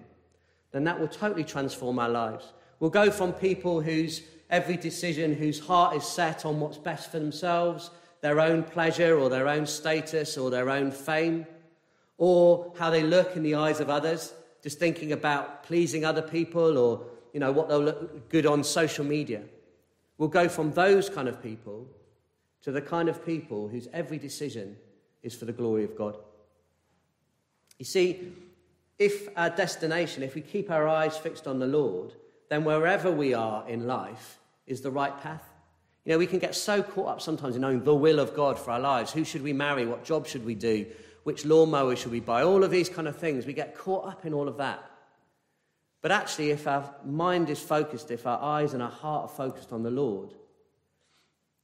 then 0.72 0.84
that 0.86 1.00
will 1.00 1.08
totally 1.08 1.44
transform 1.44 2.00
our 2.00 2.10
lives. 2.10 2.54
We'll 2.80 2.90
go 2.90 3.12
from 3.12 3.34
people 3.34 3.82
whose 3.82 4.24
every 4.50 4.78
decision, 4.78 5.34
whose 5.34 5.60
heart 5.60 5.96
is 5.96 6.04
set 6.04 6.46
on 6.46 6.60
what's 6.60 6.78
best 6.78 7.12
for 7.12 7.20
themselves, 7.20 7.92
their 8.22 8.40
own 8.40 8.64
pleasure 8.64 9.18
or 9.18 9.30
their 9.30 9.48
own 9.48 9.66
status 9.66 10.38
or 10.38 10.50
their 10.50 10.70
own 10.70 10.92
fame, 10.92 11.46
or 12.18 12.74
how 12.78 12.90
they 12.90 13.04
look 13.04 13.36
in 13.36 13.44
the 13.44 13.56
eyes 13.56 13.80
of 13.80 13.90
others, 13.90 14.34
just 14.62 14.80
thinking 14.80 15.12
about 15.12 15.64
pleasing 15.64 16.04
other 16.04 16.22
people 16.22 16.78
or 16.78 17.06
you 17.32 17.40
know 17.40 17.52
what 17.52 17.70
they'll 17.70 17.80
look 17.80 18.30
good 18.30 18.46
on 18.46 18.64
social 18.64 19.06
media. 19.06 19.44
We'll 20.20 20.30
go 20.30 20.50
from 20.50 20.74
those 20.74 21.10
kind 21.10 21.28
of 21.28 21.42
people 21.42 21.88
to 22.62 22.72
the 22.72 22.82
kind 22.82 23.10
of 23.10 23.26
people 23.26 23.70
whose 23.70 23.88
every 23.94 24.20
decision 24.20 24.76
is 25.24 25.34
for 25.34 25.46
the 25.46 25.54
glory 25.54 25.86
of 25.86 25.98
God. 25.98 26.18
You 27.80 27.86
see, 27.86 28.34
if 29.00 29.30
our 29.38 29.50
destination, 29.50 30.22
if 30.22 30.36
we 30.36 30.42
keep 30.42 30.70
our 30.70 30.88
eyes 30.88 31.18
fixed 31.18 31.48
on 31.48 31.60
the 31.60 31.66
Lord, 31.66 32.12
then 32.50 32.66
wherever 32.66 33.10
we 33.10 33.34
are 33.34 33.68
in 33.68 33.88
life 33.88 34.40
is 34.68 34.82
the 34.82 34.92
right 34.92 35.18
path. 35.22 35.44
You 36.04 36.12
know, 36.12 36.18
we 36.18 36.28
can 36.28 36.40
get 36.40 36.54
so 36.54 36.84
caught 36.84 37.08
up 37.08 37.22
sometimes 37.22 37.56
in 37.56 37.62
knowing 37.62 37.84
the 37.84 37.96
will 37.96 38.20
of 38.20 38.36
God 38.36 38.60
for 38.60 38.72
our 38.72 38.80
lives. 38.80 39.14
Who 39.14 39.24
should 39.24 39.42
we 39.42 39.54
marry? 39.54 39.86
What 39.86 40.04
job 40.04 40.28
should 40.28 40.46
we 40.46 40.56
do? 40.56 40.86
Which 41.24 41.46
lawnmower 41.46 41.96
should 41.96 42.12
we 42.12 42.20
buy? 42.20 42.44
All 42.44 42.64
of 42.66 42.72
these 42.72 42.90
kind 42.90 43.08
of 43.08 43.16
things. 43.16 43.46
We 43.46 43.54
get 43.54 43.78
caught 43.78 44.06
up 44.06 44.26
in 44.26 44.34
all 44.34 44.50
of 44.50 44.58
that. 44.58 44.84
But 46.02 46.12
actually, 46.12 46.52
if 46.52 46.66
our 46.68 46.94
mind 47.06 47.50
is 47.50 47.60
focused, 47.60 48.10
if 48.10 48.26
our 48.26 48.42
eyes 48.42 48.74
and 48.74 48.82
our 48.82 48.92
heart 48.92 49.26
are 49.26 49.36
focused 49.36 49.74
on 49.74 49.84
the 49.84 49.92
Lord, 49.92 50.34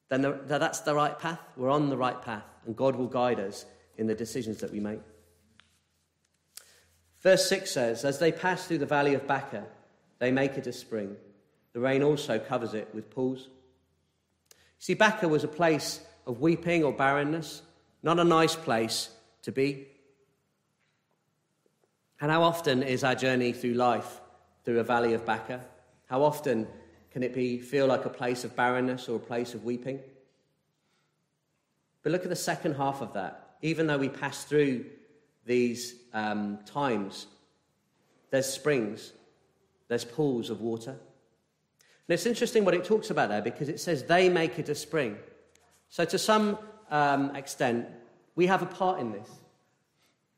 then 0.10 0.22
the, 0.22 0.39
that's 0.46 0.82
the 0.82 0.94
right 0.94 1.18
path. 1.18 1.39
We're 1.56 1.70
on 1.70 1.89
the 1.89 1.98
right 1.98 2.22
path, 2.22 2.44
and 2.65 2.75
God 2.75 2.96
will 2.96 3.08
guide 3.08 3.39
us 3.39 3.65
in 3.98 4.08
the 4.08 4.15
decisions 4.15 4.58
that 4.60 4.72
we 4.72 4.80
make. 4.80 5.00
Verse 7.22 7.48
6 7.50 7.72
says, 7.72 8.06
As 8.06 8.20
they 8.20 8.32
pass 8.32 8.68
through 8.68 8.80
the 8.80 8.86
valley 8.86 9.13
of 9.13 9.25
Baca, 9.25 9.65
they 10.20 10.32
make 10.32 10.58
it 10.58 10.68
a 10.68 10.74
spring. 10.74 11.15
The 11.74 11.80
rain 11.80 12.04
also 12.04 12.38
covers 12.38 12.74
it 12.74 12.94
with 12.94 13.10
pools. 13.10 13.50
See, 14.80 14.94
Baca 14.94 15.27
was 15.27 15.44
a 15.44 15.48
place 15.48 16.01
of 16.27 16.42
weeping 16.42 16.84
or 16.84 16.94
barrenness, 16.94 17.62
not 18.04 18.20
a 18.20 18.24
nice 18.24 18.56
place 18.56 19.10
to 19.44 19.51
be. 19.51 19.88
And 22.22 22.32
how 22.32 22.44
often 22.44 22.84
is 22.84 23.04
our 23.04 23.15
journey 23.15 23.54
through 23.54 23.74
life 23.74 24.22
through 24.65 24.79
a 24.79 24.84
valley 24.84 25.13
of 25.13 25.25
Baca? 25.25 25.62
How 26.07 26.24
often 26.24 26.67
can 27.12 27.24
it 27.24 27.34
be, 27.34 27.60
feel 27.60 27.88
like 27.88 28.05
a 28.05 28.10
place 28.10 28.43
of 28.43 28.55
barrenness 28.55 29.07
or 29.07 29.15
a 29.15 29.19
place 29.19 29.53
of 29.53 29.63
weeping? 29.63 30.00
But 32.03 32.12
look 32.12 32.24
at 32.24 32.29
the 32.29 32.36
second 32.36 32.75
half 32.75 33.01
of 33.01 33.13
that. 33.13 33.55
Even 33.62 33.88
though 33.88 33.98
we 33.98 34.10
pass 34.10 34.43
through 34.43 34.86
these 35.45 35.95
um, 36.13 36.60
times, 36.65 37.27
there's 38.31 38.45
springs, 38.45 39.13
there's 39.88 40.05
pools 40.05 40.50
of 40.50 40.62
water. 40.62 40.91
And 40.91 42.13
it's 42.13 42.25
interesting 42.25 42.65
what 42.65 42.74
it 42.74 42.84
talks 42.84 43.10
about 43.10 43.29
there 43.29 43.41
because 43.41 43.69
it 43.69 43.79
says 43.79 44.03
they 44.03 44.29
make 44.29 44.60
it 44.60 44.69
a 44.69 44.75
spring. 44.75 45.17
So, 45.89 46.05
to 46.05 46.19
some 46.19 46.60
um, 46.91 47.36
extent, 47.36 47.88
we 48.36 48.45
have 48.48 48.62
a 48.62 48.67
part 48.67 49.00
in 49.00 49.12
this. 49.12 49.29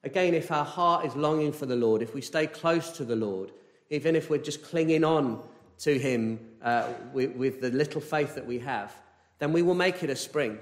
Again, 0.04 0.34
if 0.34 0.52
our 0.52 0.64
heart 0.64 1.06
is 1.06 1.16
longing 1.16 1.52
for 1.52 1.66
the 1.66 1.76
Lord, 1.76 2.02
if 2.02 2.14
we 2.14 2.22
stay 2.22 2.48
close 2.48 2.92
to 2.92 3.04
the 3.04 3.16
Lord, 3.16 3.52
even 3.90 4.16
if 4.16 4.30
we're 4.30 4.38
just 4.38 4.64
clinging 4.64 5.04
on 5.04 5.42
to 5.80 5.98
Him 5.98 6.40
uh, 6.62 6.88
with, 7.14 7.36
with 7.36 7.62
the 7.62 7.70
little 7.70 8.02
faith 8.02 8.36
that 8.36 8.46
we 8.46 8.60
have, 8.60 8.94
then 9.40 9.54
we 9.54 9.62
will 9.62 9.76
make 9.76 10.04
it 10.04 10.10
a 10.10 10.16
spring 10.16 10.58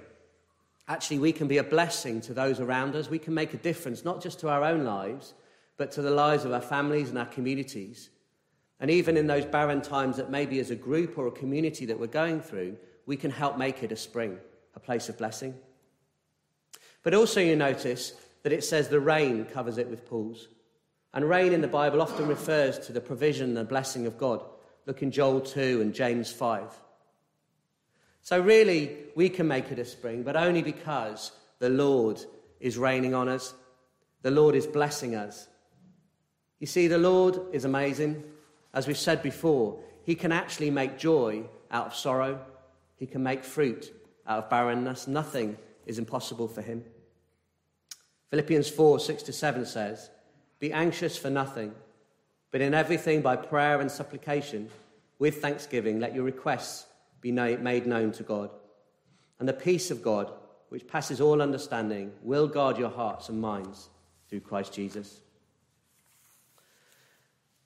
actually 0.88 1.20
we 1.20 1.32
can 1.32 1.48
be 1.48 1.58
a 1.58 1.63
blessing 1.63 2.22
to 2.22 2.34
those 2.34 2.60
around 2.60 2.96
us. 2.96 3.10
We 3.10 3.20
can 3.20 3.34
make 3.34 3.53
a 3.53 3.58
difference, 3.58 4.05
not 4.05 4.22
just 4.22 4.39
to 4.41 4.50
our 4.50 4.63
own 4.63 4.84
lives, 4.84 5.34
but 5.77 5.91
to 5.94 6.01
the 6.01 6.12
lives 6.12 6.46
of 6.46 6.53
our 6.53 6.62
families 6.62 7.10
and 7.10 7.17
our 7.17 7.25
communities. 7.25 8.10
And 8.79 8.91
even 8.91 9.17
in 9.17 9.27
those 9.27 9.46
barren 9.46 9.82
times 9.82 10.17
that 10.17 10.29
maybe 10.29 10.60
as 10.60 10.70
a 10.70 10.75
group 10.75 11.17
or 11.17 11.27
a 11.27 11.32
community 11.32 11.86
that 11.88 12.00
we're 12.00 12.08
going 12.08 12.41
through, 12.41 12.77
we 13.05 13.17
can 13.17 13.32
help 13.32 13.58
make 13.58 13.84
it 13.84 13.91
a 13.91 13.96
spring, 13.96 14.38
a 14.75 14.79
place 14.79 15.10
of 15.10 15.17
blessing. 15.17 15.55
But 17.03 17.13
also, 17.13 17.39
you 17.39 17.55
notice 17.55 18.13
that 18.44 18.51
it 18.51 18.63
says 18.63 18.89
the 18.89 19.00
rain 19.00 19.46
covers 19.46 19.77
it 19.77 19.89
with 19.89 20.05
pools. 20.05 20.48
And 21.15 21.29
rain 21.29 21.53
in 21.53 21.62
the 21.62 21.67
Bible 21.69 22.01
often 22.01 22.27
refers 22.27 22.77
to 22.79 22.91
the 22.91 23.00
provision 23.00 23.55
and 23.55 23.69
blessing 23.69 24.05
of 24.05 24.17
God. 24.17 24.43
Look 24.86 25.01
in 25.01 25.12
Joel 25.12 25.39
2 25.39 25.79
and 25.81 25.93
James 25.93 26.29
5. 26.29 26.77
So, 28.22 28.41
really, 28.41 28.98
we 29.15 29.29
can 29.29 29.48
make 29.48 29.72
it 29.72 29.79
a 29.79 29.86
spring, 29.86 30.24
but 30.24 30.36
only 30.36 30.62
because 30.62 31.31
the 31.60 31.69
Lord 31.69 32.19
is 32.60 32.77
raining 32.77 33.13
on 33.13 33.29
us. 33.29 33.53
The 34.24 34.31
Lord 34.31 34.55
is 34.55 34.67
blessing 34.67 35.15
us. 35.15 35.48
You 36.60 36.67
see, 36.67 36.88
the 36.88 36.98
Lord 36.98 37.39
is 37.53 37.63
amazing. 37.63 38.24
As 38.74 38.86
we've 38.86 38.98
said 38.98 39.24
before, 39.24 39.79
He 40.03 40.15
can 40.15 40.34
actually 40.34 40.69
make 40.69 40.98
joy 40.98 41.45
out 41.72 41.88
of 41.88 41.95
sorrow, 41.95 42.41
He 42.98 43.05
can 43.05 43.24
make 43.24 43.45
fruit 43.45 43.93
out 44.27 44.43
of 44.43 44.50
barrenness. 44.50 45.07
Nothing 45.07 45.57
is 45.86 45.98
impossible 45.98 46.50
for 46.50 46.62
Him. 46.62 46.84
Philippians 48.31 48.69
4 48.69 49.00
6 49.00 49.24
to 49.24 49.34
7 49.34 49.65
says, 49.65 50.10
Be 50.65 50.74
anxious 50.74 51.15
for 51.15 51.29
nothing, 51.29 51.75
but 52.50 52.60
in 52.60 52.74
everything 52.74 53.22
by 53.22 53.36
prayer 53.36 53.81
and 53.81 53.91
supplication, 53.91 54.67
with 55.19 55.39
thanksgiving, 55.39 56.00
let 56.00 56.15
your 56.15 56.24
requests 56.24 56.88
be 57.22 57.31
made 57.31 57.86
known 57.86 58.12
to 58.13 58.24
God. 58.24 58.50
And 59.38 59.48
the 59.48 59.53
peace 59.53 59.91
of 59.91 60.01
God, 60.01 60.34
which 60.69 60.88
passes 60.88 61.22
all 61.22 61.39
understanding, 61.39 62.13
will 62.24 62.48
guard 62.48 62.79
your 62.79 62.89
hearts 62.89 63.29
and 63.29 63.39
minds 63.39 63.89
through 64.27 64.39
Christ 64.39 64.74
Jesus. 64.74 65.22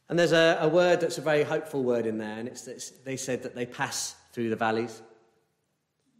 And 0.09 0.19
there's 0.19 0.33
a, 0.33 0.57
a 0.59 0.67
word 0.67 0.99
that's 0.99 1.19
a 1.19 1.21
very 1.21 1.43
hopeful 1.43 1.83
word 1.83 2.05
in 2.05 2.17
there, 2.17 2.37
and 2.37 2.49
it's, 2.49 2.67
it's, 2.67 2.89
they 2.89 3.15
said 3.15 3.43
that 3.43 3.55
they 3.55 3.65
pass 3.65 4.15
through 4.33 4.49
the 4.49 4.57
valleys. 4.57 5.01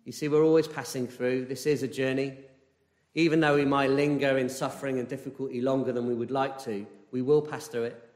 You 0.06 0.14
see, 0.14 0.30
we're 0.30 0.46
always 0.46 0.70
passing 0.70 1.08
through. 1.08 1.44
This 1.44 1.66
is 1.66 1.84
a 1.84 1.90
journey. 1.90 2.38
Even 3.20 3.42
though 3.42 3.56
we 3.56 3.66
might 3.66 3.90
linger 3.90 4.38
in 4.38 4.48
suffering 4.48 4.98
and 4.98 5.06
difficulty 5.06 5.60
longer 5.60 5.92
than 5.92 6.08
we 6.08 6.14
would 6.14 6.32
like 6.32 6.58
to, 6.64 6.88
we 7.12 7.22
will 7.22 7.42
pass 7.42 7.68
through 7.68 7.84
it. 7.84 8.10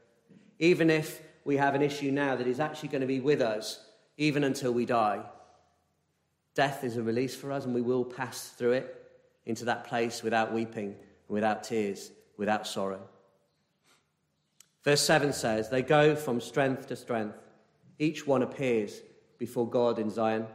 Even 0.58 0.88
if 0.88 1.20
we 1.44 1.58
have 1.58 1.74
an 1.74 1.82
issue 1.82 2.10
now 2.10 2.34
that 2.34 2.46
is 2.46 2.58
actually 2.58 2.88
going 2.88 3.02
to 3.02 3.06
be 3.06 3.20
with 3.20 3.42
us 3.42 3.84
even 4.16 4.44
until 4.44 4.72
we 4.72 4.86
die. 4.86 5.20
Death 6.54 6.84
is 6.84 6.96
a 6.96 7.02
release 7.02 7.36
for 7.36 7.52
us, 7.52 7.66
and 7.66 7.74
we 7.74 7.82
will 7.82 8.02
pass 8.02 8.48
through 8.56 8.72
it 8.72 9.10
into 9.44 9.66
that 9.66 9.84
place 9.84 10.22
without 10.22 10.54
weeping, 10.54 10.96
without 11.28 11.64
tears, 11.64 12.10
without 12.38 12.66
sorrow. 12.66 13.02
Verse 14.84 15.02
7 15.02 15.34
says, 15.34 15.68
They 15.68 15.82
go 15.82 16.16
from 16.16 16.40
strength 16.40 16.86
to 16.86 16.96
strength. 16.96 17.36
Each 17.98 18.26
one 18.26 18.40
appears 18.40 19.02
before 19.38 19.68
God 19.68 19.98
in 19.98 20.08
Zion. 20.08 20.46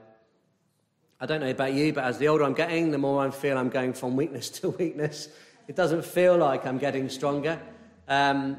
I 1.22 1.26
don't 1.26 1.42
know 1.42 1.50
about 1.50 1.74
you, 1.74 1.92
but 1.92 2.06
as 2.06 2.18
the 2.18 2.30
older 2.30 2.46
I'm 2.46 2.54
getting, 2.54 2.92
the 2.92 2.98
more 2.98 3.26
I 3.26 3.30
feel 3.30 3.58
I'm 3.58 3.70
going 3.70 3.94
from 3.94 4.16
weakness 4.16 4.50
to 4.62 4.70
weakness. 4.70 5.28
It 5.68 5.76
doesn't 5.76 6.06
feel 6.06 6.38
like 6.38 6.66
I'm 6.66 6.78
getting 6.78 7.10
stronger. 7.10 7.60
Um, 8.08 8.58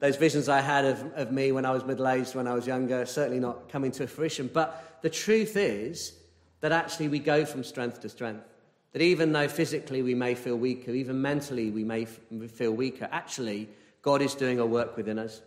those 0.00 0.16
visions 0.16 0.48
I 0.48 0.60
had 0.60 0.84
of, 0.84 1.12
of 1.14 1.30
me 1.30 1.52
when 1.52 1.64
I 1.64 1.70
was 1.70 1.84
middle 1.84 2.08
aged, 2.08 2.34
when 2.34 2.46
I 2.46 2.54
was 2.54 2.66
younger, 2.66 3.06
certainly 3.06 3.38
not 3.38 3.68
coming 3.68 3.92
to 3.92 4.06
fruition. 4.06 4.50
But 4.52 4.98
the 5.02 5.10
truth 5.10 5.56
is 5.56 6.14
that 6.60 6.72
actually 6.72 7.08
we 7.08 7.18
go 7.18 7.44
from 7.44 7.62
strength 7.62 8.00
to 8.00 8.08
strength. 8.08 8.44
That 8.92 9.02
even 9.02 9.32
though 9.32 9.46
physically 9.46 10.02
we 10.02 10.14
may 10.14 10.34
feel 10.34 10.56
weaker, 10.56 10.90
even 10.90 11.22
mentally 11.22 11.70
we 11.70 11.84
may 11.84 12.06
feel 12.06 12.72
weaker, 12.72 13.08
actually, 13.12 13.68
God 14.02 14.20
is 14.20 14.34
doing 14.34 14.58
a 14.58 14.66
work 14.66 14.96
within 14.96 15.18
us. 15.18 15.42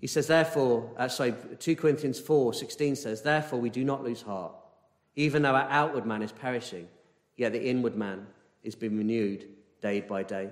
He 0.00 0.06
says, 0.06 0.26
therefore, 0.26 0.90
uh, 0.96 1.08
sorry, 1.08 1.34
2 1.58 1.76
Corinthians 1.76 2.20
4 2.20 2.52
16 2.54 2.96
says, 2.96 3.22
therefore 3.22 3.60
we 3.60 3.70
do 3.70 3.84
not 3.84 4.04
lose 4.04 4.22
heart. 4.22 4.52
Even 5.14 5.42
though 5.42 5.54
our 5.54 5.68
outward 5.70 6.04
man 6.04 6.22
is 6.22 6.32
perishing, 6.32 6.88
yet 7.36 7.52
the 7.52 7.64
inward 7.64 7.96
man 7.96 8.26
is 8.62 8.74
being 8.74 8.96
renewed 8.96 9.46
day 9.80 10.00
by 10.00 10.22
day. 10.22 10.50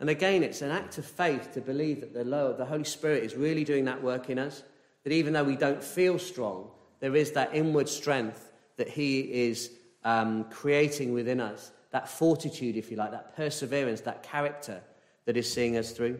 And 0.00 0.10
again, 0.10 0.42
it's 0.42 0.62
an 0.62 0.70
act 0.70 0.98
of 0.98 1.04
faith 1.04 1.52
to 1.52 1.60
believe 1.60 2.00
that 2.00 2.14
the, 2.14 2.24
Lord, 2.24 2.56
the 2.56 2.64
Holy 2.64 2.84
Spirit 2.84 3.22
is 3.22 3.34
really 3.34 3.64
doing 3.64 3.84
that 3.84 4.02
work 4.02 4.30
in 4.30 4.38
us. 4.38 4.62
That 5.04 5.12
even 5.12 5.34
though 5.34 5.44
we 5.44 5.56
don't 5.56 5.82
feel 5.82 6.18
strong, 6.18 6.70
there 7.00 7.14
is 7.14 7.32
that 7.32 7.54
inward 7.54 7.88
strength 7.88 8.52
that 8.76 8.88
He 8.88 9.20
is 9.20 9.70
um, 10.04 10.44
creating 10.50 11.12
within 11.12 11.40
us. 11.40 11.70
That 11.90 12.08
fortitude, 12.08 12.76
if 12.76 12.90
you 12.90 12.96
like, 12.96 13.12
that 13.12 13.36
perseverance, 13.36 14.00
that 14.02 14.22
character 14.22 14.82
that 15.26 15.36
is 15.36 15.52
seeing 15.52 15.76
us 15.76 15.92
through. 15.92 16.18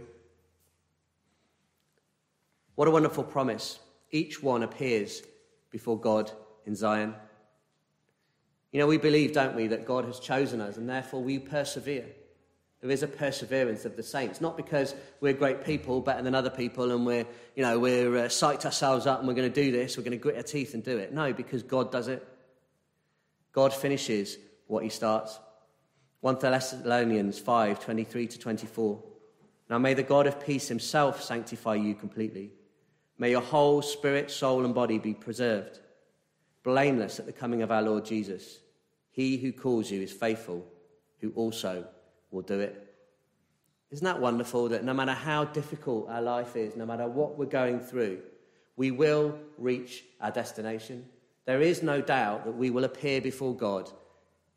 What 2.75 2.89
a 2.89 2.91
wonderful 2.91 3.25
promise. 3.25 3.79
Each 4.11 4.43
one 4.43 4.63
appears 4.63 5.23
before 5.71 5.99
God 5.99 6.31
in 6.67 6.75
Zion. 6.75 7.15
You 8.73 8.81
know, 8.81 8.87
we 8.87 8.99
believe, 8.99 9.33
don't 9.33 9.55
we, 9.55 9.69
that 9.69 9.87
God 9.87 10.05
has 10.05 10.19
chosen 10.19 10.61
us 10.61 10.77
and 10.77 10.89
therefore 10.89 11.23
we 11.23 11.39
persevere. 11.39 12.07
There 12.81 12.91
is 12.91 13.03
a 13.03 13.09
perseverance 13.09 13.85
of 13.85 13.97
the 13.97 14.03
saints, 14.03 14.41
not 14.41 14.57
because 14.57 14.95
we're 15.21 15.33
great 15.33 15.65
people, 15.65 16.01
better 16.01 16.23
than 16.23 16.35
other 16.35 16.51
people, 16.51 16.93
and 16.93 17.07
we're, 17.07 17.25
you 17.57 17.63
know, 17.63 17.79
we're 17.79 18.17
uh, 18.19 18.29
psyched 18.29 18.67
ourselves 18.67 19.07
up 19.07 19.21
and 19.21 19.29
we're 19.29 19.35
going 19.35 19.51
to 19.51 19.63
do 19.63 19.73
this, 19.73 19.97
we're 19.97 20.03
going 20.03 20.19
to 20.19 20.23
grit 20.23 20.37
our 20.37 20.43
teeth 20.43 20.75
and 20.75 20.85
do 20.85 20.99
it. 20.99 21.13
No, 21.13 21.33
because 21.33 21.63
God 21.63 21.91
does 21.91 22.09
it. 22.09 22.27
God 23.53 23.73
finishes 23.73 24.37
what 24.67 24.83
he 24.83 24.91
starts. 24.91 25.39
1 26.21 26.39
Thessalonians 26.41 27.39
5 27.39 27.81
23 27.81 28.27
to 28.27 28.39
24. 28.39 29.03
Now 29.71 29.79
may 29.79 29.95
the 29.95 30.03
God 30.03 30.27
of 30.27 30.45
peace 30.45 30.69
himself 30.69 31.23
sanctify 31.23 31.77
you 31.77 31.95
completely. 31.95 32.51
May 33.19 33.31
your 33.31 33.41
whole 33.41 33.81
spirit, 33.83 34.31
soul, 34.31 34.65
and 34.65 34.75
body 34.75 34.99
be 34.99 35.15
preserved, 35.15 35.81
blameless 36.63 37.21
at 37.21 37.27
the 37.27 37.33
coming 37.33 37.63
of 37.63 37.71
our 37.71 37.83
Lord 37.83 38.05
Jesus. 38.05 38.59
He 39.11 39.37
who 39.37 39.53
calls 39.53 39.91
you 39.91 40.03
is 40.03 40.13
faithful, 40.13 40.67
who 41.21 41.31
also 41.37 41.87
will 42.31 42.43
do 42.43 42.59
it. 42.59 42.95
Isn't 43.91 44.05
that 44.05 44.21
wonderful 44.21 44.69
that 44.71 44.83
no 44.83 44.93
matter 44.93 45.13
how 45.13 45.45
difficult 45.45 46.09
our 46.09 46.21
life 46.21 46.57
is, 46.57 46.75
no 46.75 46.85
matter 46.85 47.07
what 47.07 47.39
we're 47.39 47.47
going 47.47 47.79
through, 47.79 48.21
we 48.77 48.91
will 48.91 49.39
reach 49.57 50.03
our 50.21 50.33
destination? 50.33 51.07
There 51.45 51.61
is 51.61 51.83
no 51.83 52.01
doubt 52.01 52.45
that 52.45 52.57
we 52.57 52.71
will 52.71 52.83
appear 52.83 53.21
before 53.21 53.55
God 53.55 53.89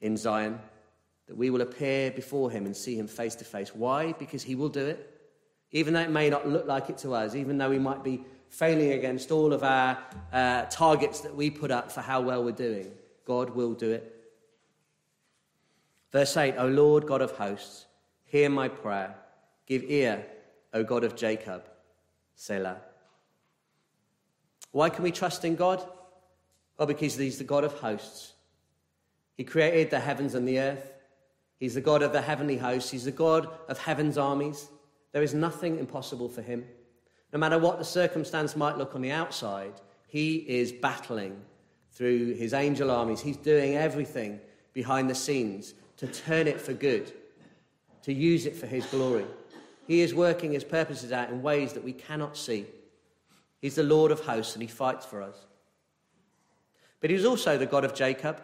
in 0.02 0.18
Zion, 0.18 0.60
that 1.28 1.38
we 1.38 1.52
will 1.52 1.62
appear 1.62 2.10
before 2.10 2.50
Him 2.50 2.66
and 2.66 2.76
see 2.76 2.98
Him 2.98 3.08
face 3.08 3.36
to 3.36 3.46
face. 3.46 3.76
Why? 3.76 4.14
Because 4.14 4.42
He 4.42 4.56
will 4.56 4.70
do 4.70 4.88
it. 4.88 5.14
Even 5.72 5.94
though 5.94 6.02
it 6.02 6.10
may 6.10 6.32
not 6.32 6.48
look 6.48 6.66
like 6.66 6.90
it 6.90 6.98
to 7.00 7.14
us, 7.14 7.36
even 7.36 7.60
though 7.60 7.70
we 7.70 7.78
might 7.78 8.04
be 8.04 8.24
failing 8.50 8.92
against 8.94 9.32
all 9.32 9.54
of 9.54 9.64
our 9.64 9.98
uh, 10.32 10.64
targets 10.66 11.22
that 11.22 11.36
we 11.36 11.50
put 11.50 11.72
up 11.72 11.92
for 11.92 12.02
how 12.02 12.22
well 12.22 12.44
we're 12.44 12.52
doing, 12.52 12.92
God 13.26 13.52
will 13.52 13.74
do 13.74 13.92
it. 13.92 14.14
Verse 16.12 16.36
8 16.36 16.56
O 16.58 16.68
Lord 16.68 17.06
God 17.06 17.22
of 17.22 17.32
hosts, 17.32 17.86
hear 18.26 18.50
my 18.50 18.68
prayer. 18.68 19.16
Give 19.66 19.84
ear, 19.84 20.26
O 20.74 20.84
God 20.84 21.04
of 21.04 21.16
Jacob. 21.16 21.64
Selah. 22.36 22.78
Why 24.72 24.90
can 24.90 25.04
we 25.04 25.12
trust 25.12 25.44
in 25.44 25.56
God? 25.56 25.86
Well, 26.78 26.88
because 26.88 27.18
He's 27.18 27.38
the 27.38 27.44
God 27.44 27.64
of 27.64 27.74
hosts. 27.74 28.34
He 29.36 29.44
created 29.44 29.90
the 29.90 30.00
heavens 30.00 30.36
and 30.36 30.48
the 30.48 30.60
earth. 30.60 30.94
He's 31.60 31.76
the 31.76 31.82
God 31.82 32.02
of 32.02 32.14
the 32.14 32.22
heavenly 32.22 32.58
hosts. 32.58 32.92
He's 32.92 33.06
the 33.06 33.12
God 33.12 33.50
of 33.68 33.78
heaven's 33.80 34.18
armies. 34.18 34.68
There 35.12 35.24
is 35.24 35.34
nothing 35.34 35.80
impossible 35.80 36.30
for 36.30 36.42
Him. 36.42 36.66
No 37.34 37.40
matter 37.40 37.60
what 37.60 37.78
the 37.78 37.86
circumstance 37.86 38.56
might 38.56 38.78
look 38.78 38.96
on 38.96 39.02
the 39.02 39.12
outside, 39.12 39.74
He 40.08 40.38
is 40.38 40.72
battling 40.72 41.42
through 41.92 42.36
His 42.36 42.54
angel 42.54 42.90
armies. 42.92 43.22
He's 43.22 43.38
doing 43.38 43.76
everything 43.76 44.40
behind 44.74 45.10
the 45.10 45.16
scenes 45.16 45.74
to 45.98 46.08
turn 46.08 46.48
it 46.48 46.62
for 46.62 46.74
good, 46.74 47.12
to 48.04 48.14
use 48.14 48.46
it 48.46 48.56
for 48.56 48.68
His 48.68 48.86
glory. 48.86 49.26
He 49.88 50.02
is 50.02 50.14
working 50.14 50.54
His 50.54 50.64
purposes 50.64 51.12
out 51.12 51.30
in 51.30 51.42
ways 51.42 51.74
that 51.74 51.84
we 51.84 51.94
cannot 51.94 52.38
see. 52.38 52.66
He's 53.62 53.76
the 53.76 53.84
Lord 53.84 54.12
of 54.12 54.22
hosts 54.22 54.54
and 54.54 54.62
He 54.62 54.68
fights 54.68 55.06
for 55.06 55.22
us. 55.22 55.36
But 57.02 57.10
He's 57.10 57.26
also 57.26 57.58
the 57.58 57.66
God 57.66 57.84
of 57.84 57.94
Jacob. 57.94 58.42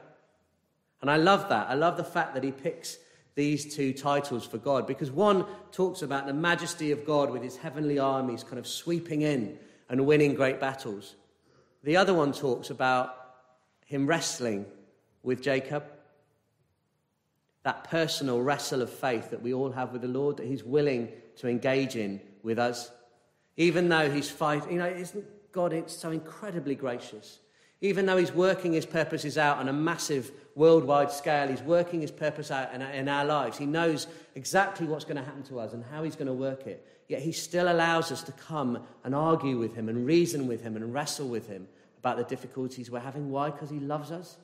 And 1.02 1.12
I 1.12 1.18
love 1.18 1.50
that. 1.50 1.70
I 1.70 1.74
love 1.74 1.98
the 1.98 2.04
fact 2.04 2.34
that 2.34 2.44
He 2.44 2.52
picks 2.52 2.98
these 3.36 3.76
two 3.76 3.94
titles 3.94 4.46
for 4.46 4.58
God 4.58 4.86
because 4.86 5.10
one 5.10 5.46
talks 5.72 6.02
about 6.02 6.28
the 6.28 6.34
majesty 6.34 6.92
of 6.92 7.06
God 7.06 7.32
with 7.32 7.42
His 7.42 7.58
heavenly 7.58 8.00
armies 8.00 8.44
kind 8.44 8.60
of 8.60 8.68
sweeping 8.68 9.22
in 9.22 9.58
and 9.90 10.06
winning 10.06 10.36
great 10.36 10.60
battles. 10.60 11.16
The 11.84 11.98
other 11.98 12.14
one 12.14 12.32
talks 12.32 12.70
about 12.70 13.16
Him 13.86 14.06
wrestling 14.06 14.66
with 15.24 15.42
Jacob 15.42 15.84
that 17.64 17.86
personal 17.86 18.42
wrestle 18.42 18.82
of 18.82 18.90
faith 18.90 19.32
that 19.32 19.42
we 19.42 19.54
all 19.54 19.72
have 19.72 19.94
with 19.94 20.02
the 20.02 20.08
Lord, 20.08 20.38
that 20.38 20.46
He's 20.46 20.64
willing 20.64 21.10
to 21.38 21.48
engage 21.48 21.96
in 21.96 22.20
with 22.44 22.60
us. 22.60 22.92
Even 23.58 23.90
though 23.90 24.12
He's 24.12 24.30
fighting, 24.30 24.74
you 24.74 24.80
know, 24.80 24.88
isn't 24.88 25.26
God 25.52 25.90
so 25.90 26.12
incredibly 26.12 26.76
gracious? 26.76 27.40
Even 27.84 28.08
though 28.08 28.18
He's 28.18 28.32
working 28.32 28.74
His 28.74 28.88
purposes 28.88 29.38
out 29.38 29.60
on 29.60 29.70
a 29.70 29.74
massive 29.74 30.32
worldwide 30.56 31.12
scale, 31.12 31.48
He's 31.48 31.62
working 31.62 32.02
His 32.02 32.10
purpose 32.10 32.50
out 32.50 32.74
in, 32.74 32.82
in 32.82 33.08
our 33.08 33.26
lives. 33.26 33.60
He 33.60 33.68
knows 33.68 34.08
exactly 34.34 34.88
what's 34.88 35.06
going 35.06 35.18
to 35.18 35.24
happen 35.24 35.44
to 35.44 35.60
us 35.60 35.74
and 35.74 35.84
how 35.92 36.02
He's 36.04 36.16
going 36.16 36.28
to 36.28 36.34
work 36.34 36.66
it. 36.66 36.88
Yet 37.08 37.22
He 37.22 37.32
still 37.32 37.72
allows 37.72 38.12
us 38.12 38.24
to 38.24 38.32
come 38.32 38.80
and 39.04 39.14
argue 39.14 39.60
with 39.60 39.76
Him 39.76 39.88
and 39.90 40.08
reason 40.08 40.48
with 40.48 40.64
Him 40.64 40.76
and 40.76 40.92
wrestle 40.92 41.28
with 41.28 41.48
Him 41.48 41.68
about 42.00 42.18
the 42.18 42.24
difficulties 42.24 42.90
we're 42.90 43.00
having. 43.00 43.30
Why? 43.30 43.52
Because 43.52 43.70
He 43.70 43.80
loves 43.80 44.10
us. 44.10 44.38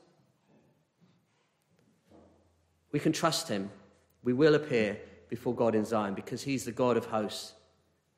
We 2.92 3.00
can 3.00 3.12
trust 3.12 3.48
him. 3.48 3.70
We 4.24 4.34
will 4.34 4.56
appear 4.56 4.98
before 5.30 5.54
God 5.54 5.76
in 5.76 5.86
Zion 5.86 6.14
because 6.14 6.42
he's 6.42 6.66
the 6.66 6.72
God 6.72 6.98
of 6.98 7.06
hosts 7.06 7.54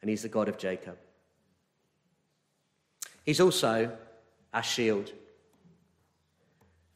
and 0.02 0.10
he's 0.10 0.22
the 0.24 0.30
God 0.30 0.48
of 0.50 0.58
Jacob. 0.58 0.98
He's 3.26 3.40
also 3.40 3.96
our 4.54 4.64
shield. 4.64 5.12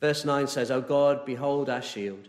Verse 0.01 0.25
9 0.25 0.47
says, 0.47 0.71
O 0.71 0.81
God, 0.81 1.25
behold 1.25 1.69
our 1.69 1.81
shield 1.81 2.27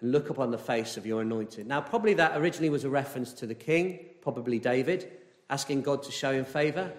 and 0.00 0.12
look 0.12 0.30
upon 0.30 0.50
the 0.50 0.58
face 0.58 0.96
of 0.96 1.06
your 1.06 1.22
anointed. 1.22 1.66
Now, 1.66 1.80
probably 1.80 2.14
that 2.14 2.36
originally 2.36 2.70
was 2.70 2.84
a 2.84 2.90
reference 2.90 3.32
to 3.34 3.46
the 3.46 3.54
king, 3.54 4.00
probably 4.20 4.58
David, 4.58 5.10
asking 5.48 5.82
God 5.82 6.02
to 6.04 6.12
show 6.12 6.32
him 6.32 6.44
favor. 6.44 6.92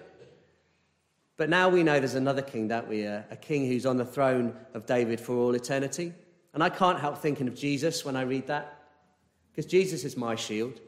But 1.36 1.50
now 1.50 1.68
we 1.68 1.82
know 1.82 1.98
there's 1.98 2.14
another 2.14 2.42
king, 2.42 2.68
don't 2.68 2.88
we? 2.88 3.02
A, 3.02 3.24
a 3.30 3.36
king 3.36 3.66
who's 3.66 3.84
on 3.84 3.98
the 3.98 4.04
throne 4.04 4.56
of 4.72 4.86
David 4.86 5.20
for 5.20 5.36
all 5.36 5.54
eternity. 5.54 6.14
And 6.54 6.62
I 6.62 6.70
can't 6.70 6.98
help 6.98 7.18
thinking 7.18 7.48
of 7.48 7.54
Jesus 7.54 8.04
when 8.04 8.16
I 8.16 8.22
read 8.22 8.46
that, 8.46 8.82
because 9.50 9.70
Jesus 9.70 10.04
is 10.04 10.16
my 10.16 10.34
shield. 10.34 10.80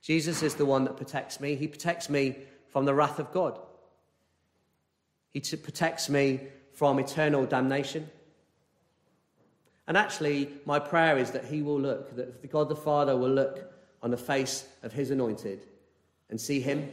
Jesus 0.00 0.42
is 0.42 0.54
the 0.54 0.64
one 0.64 0.84
that 0.84 0.96
protects 0.96 1.40
me. 1.40 1.56
He 1.56 1.66
protects 1.66 2.08
me 2.08 2.36
from 2.68 2.84
the 2.84 2.94
wrath 2.94 3.18
of 3.18 3.32
God, 3.32 3.58
He 5.32 5.40
protects 5.40 6.08
me 6.08 6.40
from 6.72 6.98
eternal 6.98 7.46
damnation. 7.46 8.08
And 9.86 9.96
actually, 9.96 10.48
my 10.66 10.78
prayer 10.78 11.18
is 11.18 11.30
that 11.32 11.44
He 11.44 11.62
will 11.62 11.80
look, 11.80 12.14
that 12.16 12.50
God 12.50 12.68
the 12.68 12.76
Father 12.76 13.16
will 13.16 13.30
look 13.30 13.72
on 14.02 14.10
the 14.10 14.16
face 14.16 14.66
of 14.82 14.92
His 14.92 15.10
anointed 15.10 15.66
and 16.28 16.40
see 16.40 16.60
Him, 16.60 16.90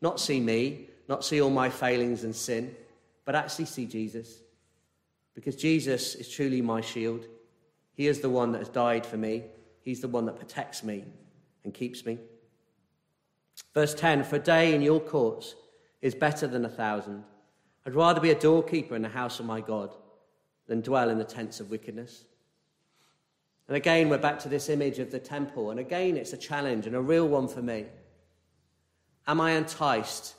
not 0.00 0.20
see 0.20 0.40
me, 0.40 0.88
not 1.08 1.24
see 1.24 1.40
all 1.40 1.50
my 1.50 1.70
failings 1.70 2.24
and 2.24 2.34
sin, 2.34 2.74
but 3.24 3.34
actually 3.34 3.66
see 3.66 3.86
Jesus. 3.86 4.40
Because 5.34 5.56
Jesus 5.56 6.14
is 6.14 6.28
truly 6.28 6.62
my 6.62 6.80
shield. 6.80 7.26
He 7.94 8.06
is 8.06 8.20
the 8.20 8.30
one 8.30 8.52
that 8.52 8.58
has 8.58 8.68
died 8.68 9.06
for 9.06 9.16
me. 9.16 9.44
He's 9.80 10.00
the 10.00 10.08
one 10.08 10.26
that 10.26 10.36
protects 10.36 10.82
me 10.82 11.04
and 11.64 11.72
keeps 11.72 12.04
me. 12.04 12.18
Verse 13.74 13.94
10 13.94 14.24
For 14.24 14.36
a 14.36 14.40
day 14.40 14.74
in 14.74 14.82
your 14.82 15.00
courts 15.00 15.54
is 16.00 16.14
better 16.14 16.46
than 16.46 16.64
a 16.64 16.68
thousand. 16.68 17.24
I'd 17.86 17.94
rather 17.94 18.20
be 18.20 18.30
a 18.30 18.38
doorkeeper 18.38 18.96
in 18.96 19.02
the 19.02 19.08
house 19.08 19.40
of 19.40 19.46
my 19.46 19.60
God 19.60 19.94
than 20.66 20.80
dwell 20.80 21.10
in 21.10 21.18
the 21.18 21.24
tents 21.24 21.60
of 21.60 21.70
wickedness. 21.70 22.24
And 23.68 23.76
again, 23.76 24.08
we're 24.08 24.18
back 24.18 24.38
to 24.40 24.48
this 24.48 24.68
image 24.68 24.98
of 24.98 25.10
the 25.10 25.18
temple. 25.18 25.70
And 25.70 25.80
again, 25.80 26.16
it's 26.16 26.32
a 26.32 26.38
challenge 26.38 26.86
and 26.86 26.96
a 26.96 27.00
real 27.00 27.28
one 27.28 27.48
for 27.48 27.62
me. 27.62 27.86
Am 29.26 29.40
I 29.40 29.52
enticed 29.52 30.34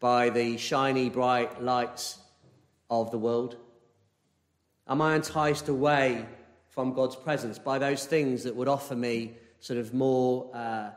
by 0.00 0.30
the 0.30 0.56
shiny, 0.56 1.10
bright 1.10 1.62
lights 1.62 2.18
of 2.90 3.10
the 3.10 3.18
world? 3.18 3.56
Am 4.86 5.00
I 5.02 5.14
enticed 5.14 5.68
away 5.68 6.26
from 6.78 6.92
God's 6.92 7.16
presence, 7.16 7.58
by 7.58 7.76
those 7.76 8.06
things 8.06 8.44
that 8.44 8.54
would 8.54 8.68
offer 8.68 8.94
me 8.94 9.32
sort 9.58 9.80
of 9.80 9.92
more, 9.92 10.48
uh, 10.54 10.90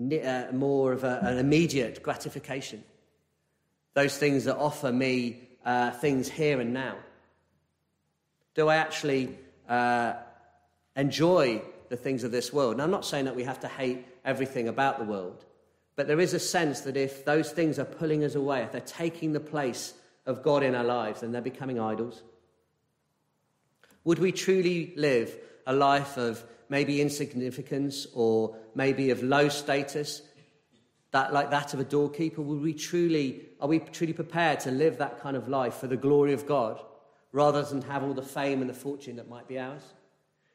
uh, 0.00 0.44
more 0.54 0.94
of 0.94 1.04
a, 1.04 1.20
an 1.24 1.36
immediate 1.36 2.02
gratification. 2.02 2.82
Those 3.94 4.16
things 4.16 4.44
that 4.44 4.56
offer 4.56 4.92
me 4.92 5.48
uh, 5.64 5.90
things 5.90 6.28
here 6.28 6.60
and 6.60 6.72
now. 6.72 6.96
Do 8.54 8.68
I 8.68 8.76
actually 8.76 9.38
uh, 9.68 10.14
enjoy 10.96 11.62
the 11.88 11.96
things 11.96 12.24
of 12.24 12.32
this 12.32 12.52
world? 12.52 12.76
Now, 12.76 12.84
I'm 12.84 12.90
not 12.90 13.04
saying 13.04 13.26
that 13.26 13.36
we 13.36 13.44
have 13.44 13.60
to 13.60 13.68
hate 13.68 14.06
everything 14.24 14.68
about 14.68 14.98
the 14.98 15.04
world, 15.04 15.44
but 15.96 16.06
there 16.06 16.20
is 16.20 16.34
a 16.34 16.40
sense 16.40 16.80
that 16.82 16.96
if 16.96 17.24
those 17.24 17.50
things 17.50 17.78
are 17.78 17.84
pulling 17.84 18.24
us 18.24 18.34
away, 18.34 18.62
if 18.62 18.72
they're 18.72 18.80
taking 18.80 19.32
the 19.32 19.40
place 19.40 19.94
of 20.26 20.42
God 20.42 20.62
in 20.62 20.74
our 20.74 20.84
lives, 20.84 21.20
then 21.20 21.32
they're 21.32 21.42
becoming 21.42 21.80
idols. 21.80 22.22
Would 24.04 24.18
we 24.18 24.32
truly 24.32 24.92
live 24.96 25.36
a 25.66 25.74
life 25.74 26.16
of 26.16 26.42
maybe 26.68 27.00
insignificance 27.00 28.06
or 28.14 28.56
maybe 28.74 29.10
of 29.10 29.22
low 29.22 29.48
status, 29.48 30.22
that 31.12 31.32
like 31.32 31.50
that 31.50 31.74
of 31.74 31.80
a 31.80 31.84
doorkeeper? 31.84 32.42
Would 32.42 32.60
we 32.60 32.72
truly, 32.72 33.48
are 33.60 33.68
we 33.68 33.80
truly 33.80 34.12
prepared 34.12 34.60
to 34.60 34.70
live 34.70 34.98
that 34.98 35.20
kind 35.20 35.36
of 35.36 35.48
life 35.48 35.74
for 35.74 35.86
the 35.86 35.96
glory 35.96 36.32
of 36.32 36.46
God 36.46 36.80
rather 37.32 37.62
than 37.62 37.82
have 37.82 38.02
all 38.02 38.14
the 38.14 38.22
fame 38.22 38.60
and 38.60 38.70
the 38.70 38.74
fortune 38.74 39.16
that 39.16 39.28
might 39.28 39.48
be 39.48 39.58
ours? 39.58 39.82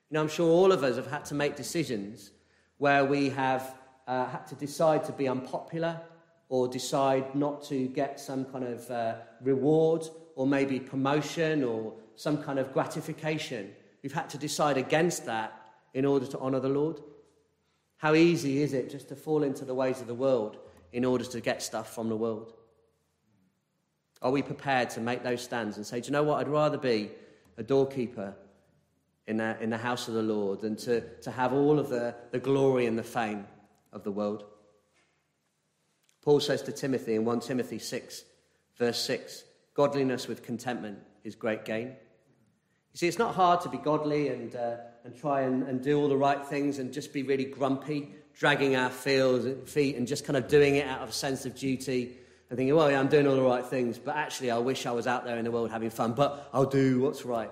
You 0.10 0.15
know, 0.15 0.22
I'm 0.22 0.30
sure 0.30 0.50
all 0.50 0.72
of 0.72 0.84
us 0.84 0.96
have 0.96 1.08
had 1.08 1.26
to 1.26 1.36
make 1.36 1.56
decisions 1.56 2.32
where 2.78 3.06
we 3.06 3.30
have 3.30 3.76
uh, 4.08 4.28
had 4.28 4.48
to 4.48 4.56
decide 4.56 5.04
to 5.06 5.12
be 5.12 5.28
unpopular 5.28 6.00
or 6.50 6.68
decide 6.68 7.34
not 7.34 7.63
to 7.65 7.88
get 7.88 8.20
some 8.20 8.46
kind 8.46 8.65
of 8.65 8.89
uh, 8.91 9.15
reward 9.41 10.06
or 10.36 10.46
maybe 10.46 10.80
promotion 10.80 11.63
or 11.63 11.94
some 12.15 12.41
kind 12.41 12.60
of 12.60 12.72
gratification. 12.72 13.74
We've 14.04 14.13
had 14.13 14.30
to 14.30 14.38
decide 14.38 14.78
against 14.78 15.26
that 15.26 15.60
in 15.94 16.06
order 16.06 16.28
to 16.28 16.39
honour 16.39 16.60
the 16.60 16.70
Lord. 16.70 17.02
How 17.97 18.13
easy 18.13 18.62
is 18.62 18.73
it 18.73 18.89
just 18.89 19.10
to 19.10 19.15
fall 19.15 19.43
into 19.43 19.65
the 19.65 19.73
ways 19.73 20.01
of 20.01 20.08
the 20.08 20.13
world 20.13 20.58
in 20.91 21.05
order 21.05 21.23
to 21.23 21.41
get 21.41 21.62
stuff 21.62 21.93
from 21.93 22.10
the 22.10 22.15
world? 22.15 22.53
Are 24.21 24.31
we 24.31 24.41
prepared 24.41 24.89
to 24.91 25.01
make 25.01 25.23
those 25.23 25.41
stands 25.41 25.77
and 25.77 25.86
say, 25.86 26.01
do 26.01 26.08
you 26.08 26.12
know 26.12 26.23
what? 26.23 26.39
I'd 26.39 26.47
rather 26.47 26.77
be 26.77 27.12
a 27.58 27.63
doorkeeper 27.63 28.36
in 29.27 29.38
the, 29.38 29.58
in 29.62 29.69
the 29.69 29.77
house 29.77 30.08
of 30.08 30.13
the 30.13 30.21
Lord 30.21 30.62
than 30.62 30.75
to, 30.77 31.01
to 31.21 31.31
have 31.31 31.53
all 31.53 31.79
of 31.79 31.89
the, 31.89 32.15
the 32.31 32.39
glory 32.39 32.86
and 32.86 32.97
the 32.97 33.03
fame 33.03 33.45
of 33.91 34.03
the 34.03 34.12
world. 34.12 34.45
Paul 36.21 36.39
says 36.39 36.62
to 36.63 36.71
Timothy 36.71 37.15
in 37.15 37.25
1 37.25 37.39
Timothy 37.41 37.79
6, 37.79 38.23
verse 38.77 38.99
6, 39.01 39.43
godliness 39.73 40.27
with 40.27 40.43
contentment 40.43 40.99
is 41.23 41.36
great 41.36 41.65
gain. 41.65 41.95
You 42.95 42.99
see, 42.99 43.08
it's 43.10 43.19
not 43.19 43.36
hard 43.36 43.60
to 43.60 43.67
be 43.67 43.77
godly 43.77 44.29
and, 44.29 44.55
uh, 44.55 44.77
and 45.03 45.13
try 45.13 45.41
and, 45.41 45.63
and 45.63 45.84
do 45.84 45.99
all 45.99 46.08
the 46.08 46.15
right 46.15 46.41
things 46.45 46.79
and 46.79 46.93
just 46.93 47.12
be 47.12 47.23
really 47.23 47.43
grumpy, 47.43 48.15
dragging 48.34 48.77
our 48.77 48.89
feet 48.89 49.97
and 49.97 50.08
just 50.08 50.23
kind 50.23 50.38
of 50.38 50.47
doing 50.47 50.77
it 50.77 50.88
out 50.88 51.01
of 51.01 51.10
a 51.10 51.12
sense 51.12 51.45
of 51.45 51.58
duty 51.58 52.15
and 52.49 52.55
thinking, 52.55 52.73
well, 52.73 52.89
yeah, 52.89 52.97
I'm 52.97 53.10
doing 53.10 53.27
all 53.27 53.36
the 53.36 53.41
right 53.41 53.65
things, 53.65 53.99
but 53.99 54.15
actually, 54.15 54.49
I 54.49 54.60
wish 54.60 54.86
I 54.86 54.91
was 54.91 55.08
out 55.08 55.25
there 55.25 55.38
in 55.38 55.43
the 55.43 55.51
world 55.51 55.71
having 55.71 55.89
fun, 55.89 56.13
but 56.13 56.49
I'll 56.53 56.69
do 56.69 57.01
what's 57.01 57.25
right. 57.25 57.51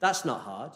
That's 0.00 0.24
not 0.24 0.40
hard. 0.40 0.72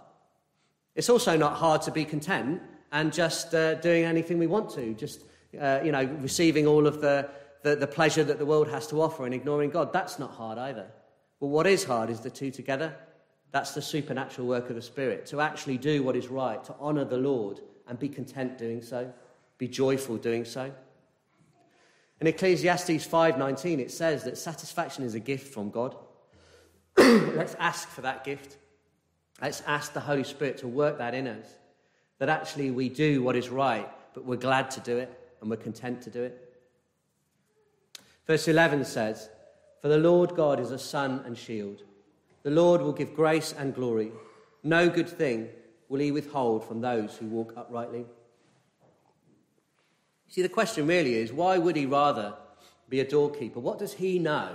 It's 0.95 1.11
also 1.11 1.37
not 1.37 1.55
hard 1.55 1.83
to 1.83 1.91
be 1.91 2.05
content 2.05 2.63
and 2.93 3.13
just 3.13 3.57
uh, 3.57 3.75
doing 3.75 4.05
anything 4.05 4.39
we 4.39 4.47
want 4.47 4.71
to, 4.75 4.95
just, 4.95 5.23
uh, 5.61 5.81
you 5.83 5.91
know, 5.91 6.05
receiving 6.21 6.69
all 6.69 6.87
of 6.87 7.01
the, 7.01 7.29
the, 7.65 7.75
the 7.75 7.89
pleasure 7.89 8.23
that 8.23 8.39
the 8.39 8.47
world 8.47 8.69
has 8.69 8.87
to 8.87 9.03
offer 9.03 9.25
and 9.25 9.35
ignoring 9.35 9.71
God. 9.71 9.93
That's 9.93 10.21
not 10.21 10.31
hard 10.31 10.59
either. 10.59 10.87
But 11.41 11.49
what 11.49 11.67
is 11.67 11.83
hard 11.83 12.09
is 12.09 12.21
the 12.21 12.31
two 12.31 12.53
together. 12.53 12.95
That's 13.57 13.73
the 13.73 13.81
supernatural 13.81 14.47
work 14.47 14.69
of 14.69 14.77
the 14.77 14.83
Spirit, 14.83 15.25
to 15.29 15.41
actually 15.41 15.79
do 15.79 16.03
what 16.03 16.15
is 16.15 16.29
right, 16.29 16.63
to 16.65 16.75
honour 16.79 17.07
the 17.07 17.17
Lord 17.17 17.61
and 17.89 17.99
be 17.99 18.07
content 18.07 18.59
doing 18.59 18.83
so, 18.83 19.11
be 19.57 19.67
joyful 19.67 20.19
doing 20.19 20.45
so. 20.45 20.71
In 22.21 22.27
Ecclesiastes 22.27 23.07
5:19 23.07 23.79
it 23.79 23.91
says 23.91 24.25
that 24.25 24.37
satisfaction 24.37 25.05
is 25.05 25.15
a 25.15 25.21
gift 25.21 25.55
from 25.55 25.71
God. 25.71 25.97
Let's 26.99 27.55
ask 27.55 27.89
for 27.89 28.03
that 28.03 28.25
gift. 28.25 28.59
Let's 29.41 29.63
ask 29.63 29.95
the 29.95 30.01
Holy 30.01 30.25
Spirit 30.25 30.59
to 30.59 30.69
work 30.69 30.99
that 30.99 31.15
in 31.15 31.27
us. 31.27 31.47
That 32.19 32.29
actually 32.29 32.71
we 32.71 32.91
do 32.91 33.23
what 33.23 33.37
is 33.37 33.49
right, 33.49 33.89
but 34.13 34.27
we're 34.27 34.37
glad 34.37 34.71
to 34.73 34.81
do 34.81 34.99
it 34.99 35.19
and 35.41 35.49
we're 35.49 35.57
content 35.57 36.03
to 36.03 36.11
do 36.11 36.25
it. 36.25 36.61
Verse 38.27 38.49
11 38.49 38.85
says, 38.85 39.31
For 39.81 39.89
the 39.89 39.97
Lord 39.97 40.35
God 40.35 40.61
is 40.61 40.73
a 40.73 40.79
sun 40.79 41.23
and 41.25 41.39
shield. 41.39 41.85
The 42.47 42.53
Lord 42.53 42.81
will 42.81 42.93
give 42.93 43.13
grace 43.13 43.53
and 43.59 43.75
glory. 43.75 44.13
No 44.63 44.89
good 44.89 45.09
thing 45.09 45.49
will 45.89 45.99
he 45.99 46.13
withhold 46.13 46.65
from 46.65 46.81
those 46.81 47.17
who 47.17 47.27
walk 47.27 47.53
uprightly. 47.57 48.05
See, 50.29 50.43
the 50.43 50.49
question 50.49 50.87
really 50.87 51.15
is 51.15 51.33
why 51.33 51.59
would 51.59 51.75
he 51.75 51.87
rather 51.87 52.35
be 52.89 53.01
a 53.01 53.05
doorkeeper? 53.05 53.59
What 53.59 53.81
does 53.81 53.95
he 53.95 54.21
know 54.21 54.53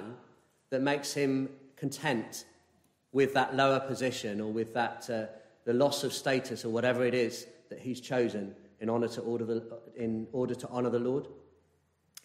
that 0.69 0.81
makes 0.81 1.13
him 1.13 1.49
content 1.75 2.45
with 3.11 3.33
that 3.33 3.57
lower 3.57 3.81
position 3.81 4.39
or 4.39 4.53
with 4.53 4.73
that, 4.73 5.09
uh, 5.09 5.25
the 5.65 5.73
loss 5.73 6.05
of 6.05 6.13
status 6.13 6.63
or 6.63 6.69
whatever 6.69 7.03
it 7.03 7.13
is 7.13 7.45
that 7.67 7.79
he's 7.79 7.99
chosen 7.99 8.55
in 8.79 8.87
order 8.87 9.09
to, 9.09 9.19
order 9.19 9.43
the, 9.43 9.79
in 9.97 10.27
order 10.31 10.55
to 10.55 10.67
honor 10.69 10.91
the 10.91 10.97
Lord? 10.97 11.27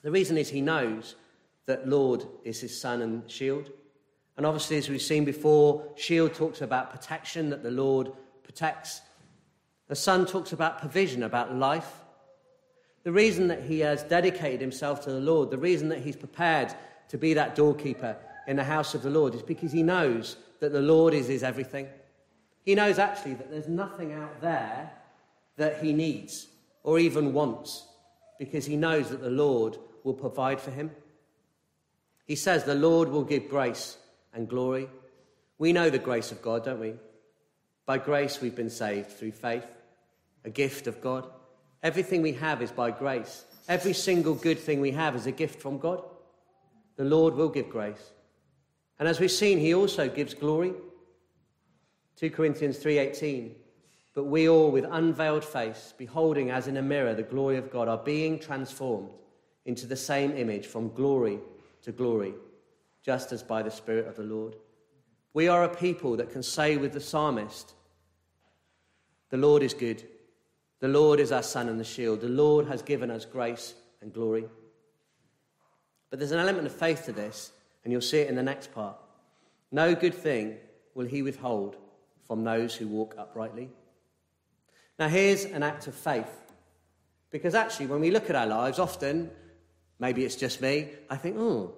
The 0.03 0.13
reason 0.13 0.39
is 0.39 0.49
he 0.49 0.61
knows 0.61 1.17
that 1.65 1.89
Lord 1.89 2.25
is 2.45 2.61
his 2.61 2.81
sun 2.81 3.03
and 3.03 3.29
shield. 3.29 3.73
And 4.37 4.45
obviously, 4.45 4.77
as 4.77 4.89
we've 4.89 5.01
seen 5.01 5.25
before, 5.25 5.83
shield 5.97 6.35
talks 6.35 6.61
about 6.61 6.91
protection, 6.91 7.51
that 7.51 7.63
the 7.63 7.71
Lord 7.71 8.13
protects. 8.43 9.01
The 9.89 9.97
sun 9.97 10.27
talks 10.27 10.53
about 10.53 10.79
provision, 10.79 11.23
about 11.23 11.55
life. 11.55 12.05
The 13.05 13.13
reason 13.13 13.49
that 13.49 13.63
he 13.63 13.81
has 13.81 14.03
dedicated 14.03 14.61
himself 14.61 15.03
to 15.05 15.11
the 15.11 15.21
Lord, 15.21 15.51
the 15.51 15.59
reason 15.59 15.89
that 15.89 16.01
he's 16.01 16.17
prepared 16.17 16.75
to 17.09 17.17
be 17.17 17.35
that 17.35 17.55
doorkeeper 17.55 18.17
in 18.47 18.57
the 18.57 18.65
house 18.65 18.95
of 18.95 19.03
the 19.03 19.11
Lord, 19.11 19.35
is 19.35 19.43
because 19.43 19.73
he 19.73 19.83
knows 19.83 20.37
that 20.61 20.73
the 20.73 20.83
Lord 20.83 21.15
is 21.15 21.29
his 21.29 21.43
everything. 21.43 21.89
He 22.63 22.75
knows 22.75 22.99
actually 22.99 23.35
that 23.35 23.51
there's 23.51 23.69
nothing 23.69 24.13
out 24.13 24.41
there 24.41 24.91
that 25.57 25.83
he 25.83 25.93
needs 25.93 26.49
or 26.83 26.99
even 26.99 27.33
wants 27.33 27.87
because 28.39 28.67
he 28.67 28.77
knows 28.77 29.09
that 29.11 29.23
the 29.23 29.31
Lord 29.31 29.79
will 30.05 30.15
provide 30.15 30.61
for 30.61 30.73
him. 30.73 30.91
He 32.27 32.37
says 32.37 32.65
the 32.65 32.75
Lord 32.75 33.09
will 33.09 33.25
give 33.25 33.49
grace 33.49 33.97
and 34.37 34.49
glory. 34.49 34.89
We 35.59 35.73
know 35.73 35.91
the 35.91 35.99
grace 35.99 36.31
of 36.31 36.43
God, 36.43 36.65
don't 36.65 36.79
we? 36.79 36.95
By 37.87 37.99
grace 37.99 38.41
we've 38.41 38.55
been 38.55 38.71
saved 38.71 39.11
through 39.11 39.33
faith, 39.33 39.67
a 40.45 40.51
gift 40.51 40.87
of 40.87 41.01
God. 41.01 41.27
Everything 41.83 42.23
we 42.23 42.33
have 42.35 42.63
is 42.63 42.71
by 42.71 42.91
grace. 42.91 43.45
Every 43.69 43.95
single 43.95 44.35
good 44.35 44.59
thing 44.59 44.81
we 44.81 44.93
have 44.93 45.17
is 45.17 45.27
a 45.27 45.33
gift 45.33 45.61
from 45.61 45.79
God. 45.79 46.03
The 46.97 47.05
Lord 47.05 47.35
will 47.35 47.49
give 47.49 47.71
grace. 47.71 48.13
And 48.99 49.09
as 49.09 49.19
we've 49.19 49.31
seen, 49.31 49.59
he 49.59 49.75
also 49.75 50.09
gives 50.09 50.35
glory. 50.35 50.73
2 52.17 52.31
Corinthians 52.31 52.79
3:18 52.79 53.55
But 54.15 54.25
we 54.25 54.49
all 54.49 54.71
with 54.71 54.87
unveiled 54.89 55.45
face 55.45 55.95
beholding 55.97 56.51
as 56.51 56.67
in 56.67 56.77
a 56.77 56.83
mirror 56.83 57.15
the 57.15 57.23
glory 57.23 57.57
of 57.57 57.71
God 57.71 57.89
are 57.89 57.99
being 57.99 58.39
transformed 58.39 59.11
into 59.65 59.87
the 59.87 59.97
same 59.97 60.37
image 60.37 60.67
from 60.67 60.95
glory 60.95 61.41
to 61.83 61.93
glory 61.93 62.35
just 63.07 63.33
as 63.33 63.43
by 63.43 63.63
the 63.63 63.71
spirit 63.71 64.07
of 64.07 64.17
the 64.17 64.23
Lord. 64.23 64.57
We 65.33 65.49
are 65.49 65.65
a 65.65 65.75
people 65.75 66.19
that 66.19 66.31
can 66.31 66.43
say 66.43 66.77
with 66.77 66.93
the 66.93 67.01
psalmist 67.01 67.73
The 69.31 69.39
Lord 69.39 69.63
is 69.63 69.73
good 69.73 70.03
the 70.81 70.89
Lord 70.89 71.21
is 71.21 71.33
our 71.33 71.43
sun 71.43 71.69
and 71.69 71.81
the 71.81 71.85
shield. 71.85 72.21
The 72.21 72.29
Lord 72.29 72.67
has 72.67 72.83
given 72.83 73.11
us 73.11 73.25
grace 73.25 73.75
and 74.03 74.13
glory. 74.13 74.45
But 76.11 76.19
there's 76.19 76.33
an 76.33 76.39
element 76.39 76.67
of 76.67 76.75
faith 76.75 77.07
to 77.07 77.13
this, 77.13 77.53
and 77.83 77.93
you'll 77.93 78.03
see 78.03 78.19
it 78.19 78.29
in 78.29 78.37
the 78.37 78.43
next 78.43 78.73
part. 78.73 78.97
No 79.73 79.95
good 79.95 80.15
thing 80.15 80.57
will 80.95 81.07
he 81.07 81.23
withhold 81.23 81.77
from 82.27 82.45
those 82.45 82.75
who 82.75 82.89
walk 82.89 83.15
uprightly. 83.19 83.71
Now, 84.99 85.09
here's 85.09 85.45
an 85.45 85.63
act 85.63 85.87
of 85.87 85.95
faith. 85.95 86.31
Because 87.31 87.55
actually, 87.55 87.87
when 87.87 88.01
we 88.01 88.11
look 88.11 88.31
at 88.31 88.37
our 88.37 88.47
lives, 88.47 88.79
often, 88.79 89.31
maybe 89.99 90.25
it's 90.25 90.37
just 90.37 90.61
me, 90.61 90.91
I 91.11 91.17
think, 91.17 91.37
oh, 91.39 91.75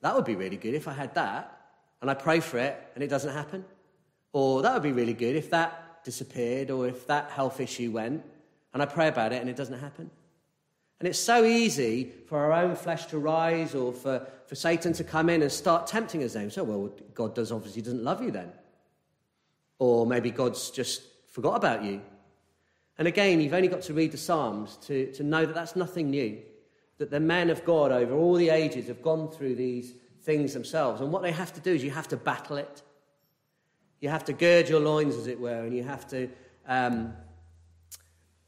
that 0.00 0.14
would 0.14 0.24
be 0.24 0.36
really 0.36 0.56
good 0.56 0.74
if 0.74 0.88
I 0.88 0.92
had 0.92 1.14
that. 1.14 1.54
And 2.00 2.10
I 2.10 2.14
pray 2.14 2.40
for 2.40 2.58
it 2.58 2.90
and 2.94 3.02
it 3.02 3.08
doesn't 3.08 3.32
happen. 3.32 3.64
Or 4.32 4.62
that 4.62 4.74
would 4.74 4.82
be 4.82 4.92
really 4.92 5.14
good 5.14 5.36
if 5.36 5.50
that 5.50 6.04
disappeared 6.04 6.70
or 6.70 6.86
if 6.86 7.06
that 7.06 7.30
health 7.30 7.60
issue 7.60 7.90
went 7.90 8.24
and 8.72 8.82
I 8.82 8.86
pray 8.86 9.08
about 9.08 9.32
it 9.32 9.40
and 9.40 9.50
it 9.50 9.56
doesn't 9.56 9.78
happen. 9.78 10.10
And 11.00 11.08
it's 11.08 11.18
so 11.18 11.44
easy 11.44 12.12
for 12.26 12.38
our 12.38 12.52
own 12.52 12.74
flesh 12.74 13.06
to 13.06 13.18
rise 13.18 13.74
or 13.74 13.92
for, 13.92 14.26
for 14.46 14.54
Satan 14.54 14.92
to 14.94 15.04
come 15.04 15.28
in 15.28 15.42
and 15.42 15.50
start 15.50 15.86
tempting 15.86 16.22
us 16.24 16.32
then. 16.32 16.50
So, 16.50 16.64
well, 16.64 16.92
God 17.14 17.34
does 17.34 17.52
obviously 17.52 17.82
doesn't 17.82 18.02
love 18.02 18.22
you 18.22 18.30
then. 18.30 18.52
Or 19.78 20.06
maybe 20.06 20.30
God's 20.30 20.70
just 20.70 21.02
forgot 21.28 21.54
about 21.54 21.84
you. 21.84 22.02
And 22.98 23.06
again, 23.06 23.40
you've 23.40 23.54
only 23.54 23.68
got 23.68 23.82
to 23.82 23.94
read 23.94 24.10
the 24.10 24.18
Psalms 24.18 24.76
to, 24.86 25.12
to 25.12 25.22
know 25.22 25.46
that 25.46 25.54
that's 25.54 25.76
nothing 25.76 26.10
new. 26.10 26.38
That 26.98 27.10
the 27.10 27.20
men 27.20 27.50
of 27.50 27.64
God 27.64 27.92
over 27.92 28.14
all 28.14 28.34
the 28.34 28.50
ages 28.50 28.88
have 28.88 29.02
gone 29.02 29.30
through 29.30 29.54
these 29.54 29.94
things 30.22 30.52
themselves. 30.52 31.00
And 31.00 31.12
what 31.12 31.22
they 31.22 31.32
have 31.32 31.52
to 31.54 31.60
do 31.60 31.72
is 31.72 31.82
you 31.82 31.90
have 31.92 32.08
to 32.08 32.16
battle 32.16 32.56
it. 32.56 32.82
You 34.00 34.08
have 34.08 34.24
to 34.26 34.32
gird 34.32 34.68
your 34.68 34.80
loins, 34.80 35.16
as 35.16 35.26
it 35.26 35.40
were, 35.40 35.64
and 35.64 35.74
you 35.74 35.82
have 35.82 36.06
to 36.08 36.28
um, 36.66 37.12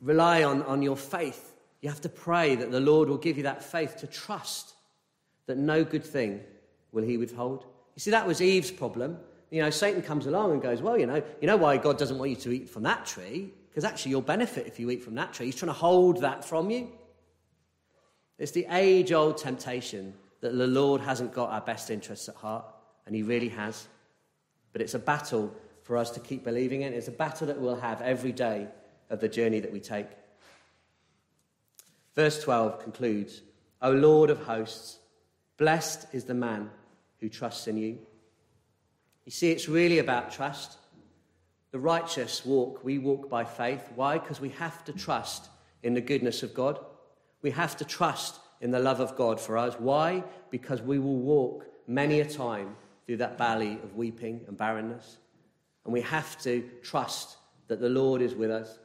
rely 0.00 0.44
on, 0.44 0.62
on 0.62 0.82
your 0.82 0.96
faith. 0.96 1.54
You 1.80 1.88
have 1.88 2.00
to 2.02 2.08
pray 2.08 2.54
that 2.56 2.70
the 2.70 2.80
Lord 2.80 3.08
will 3.08 3.18
give 3.18 3.36
you 3.36 3.44
that 3.44 3.62
faith 3.62 3.96
to 3.98 4.06
trust 4.06 4.74
that 5.46 5.56
no 5.56 5.82
good 5.82 6.04
thing 6.04 6.40
will 6.92 7.02
he 7.02 7.16
withhold. 7.16 7.64
You 7.94 8.00
see, 8.00 8.10
that 8.10 8.26
was 8.26 8.40
Eve's 8.40 8.70
problem. 8.70 9.18
you 9.50 9.62
know, 9.62 9.70
Satan 9.70 10.02
comes 10.02 10.26
along 10.26 10.52
and 10.52 10.62
goes, 10.62 10.82
well, 10.82 10.98
you 10.98 11.06
know, 11.06 11.22
you 11.40 11.46
know 11.46 11.56
why 11.56 11.76
God 11.76 11.98
doesn't 11.98 12.18
want 12.18 12.30
you 12.30 12.36
to 12.36 12.52
eat 12.52 12.68
from 12.68 12.82
that 12.84 13.06
tree? 13.06 13.52
Because 13.68 13.84
actually 13.84 14.10
you'll 14.10 14.22
benefit 14.22 14.66
if 14.66 14.78
you 14.78 14.90
eat 14.90 15.02
from 15.02 15.14
that 15.16 15.32
tree. 15.32 15.46
He's 15.46 15.56
trying 15.56 15.68
to 15.68 15.78
hold 15.78 16.20
that 16.20 16.44
from 16.44 16.70
you. 16.70 16.90
It's 18.40 18.52
the 18.52 18.66
age 18.70 19.12
old 19.12 19.36
temptation 19.36 20.14
that 20.40 20.56
the 20.56 20.66
Lord 20.66 21.02
hasn't 21.02 21.34
got 21.34 21.50
our 21.50 21.60
best 21.60 21.90
interests 21.90 22.26
at 22.26 22.34
heart, 22.36 22.64
and 23.04 23.14
He 23.14 23.22
really 23.22 23.50
has. 23.50 23.86
But 24.72 24.80
it's 24.80 24.94
a 24.94 24.98
battle 24.98 25.54
for 25.82 25.98
us 25.98 26.10
to 26.12 26.20
keep 26.20 26.42
believing 26.42 26.80
in. 26.80 26.94
It's 26.94 27.06
a 27.06 27.12
battle 27.12 27.46
that 27.48 27.60
we'll 27.60 27.76
have 27.76 28.00
every 28.00 28.32
day 28.32 28.66
of 29.10 29.20
the 29.20 29.28
journey 29.28 29.60
that 29.60 29.70
we 29.70 29.78
take. 29.78 30.06
Verse 32.16 32.42
12 32.42 32.82
concludes 32.82 33.42
O 33.82 33.92
Lord 33.92 34.30
of 34.30 34.42
hosts, 34.44 34.98
blessed 35.58 36.06
is 36.14 36.24
the 36.24 36.34
man 36.34 36.70
who 37.18 37.28
trusts 37.28 37.66
in 37.66 37.76
you. 37.76 37.98
You 39.26 39.32
see, 39.32 39.50
it's 39.50 39.68
really 39.68 39.98
about 39.98 40.32
trust. 40.32 40.78
The 41.72 41.78
righteous 41.78 42.46
walk, 42.46 42.82
we 42.82 42.98
walk 42.98 43.28
by 43.28 43.44
faith. 43.44 43.86
Why? 43.94 44.16
Because 44.16 44.40
we 44.40 44.48
have 44.50 44.82
to 44.86 44.94
trust 44.94 45.50
in 45.82 45.92
the 45.92 46.00
goodness 46.00 46.42
of 46.42 46.54
God. 46.54 46.80
We 47.42 47.50
have 47.52 47.76
to 47.78 47.84
trust 47.84 48.40
in 48.60 48.70
the 48.70 48.78
love 48.78 49.00
of 49.00 49.16
God 49.16 49.40
for 49.40 49.56
us. 49.56 49.74
Why? 49.78 50.22
Because 50.50 50.82
we 50.82 50.98
will 50.98 51.16
walk 51.16 51.66
many 51.86 52.20
a 52.20 52.24
time 52.24 52.76
through 53.06 53.18
that 53.18 53.38
valley 53.38 53.78
of 53.82 53.96
weeping 53.96 54.42
and 54.46 54.56
barrenness. 54.56 55.18
And 55.84 55.92
we 55.92 56.02
have 56.02 56.40
to 56.42 56.68
trust 56.82 57.36
that 57.68 57.80
the 57.80 57.88
Lord 57.88 58.20
is 58.20 58.34
with 58.34 58.50
us. 58.50 58.78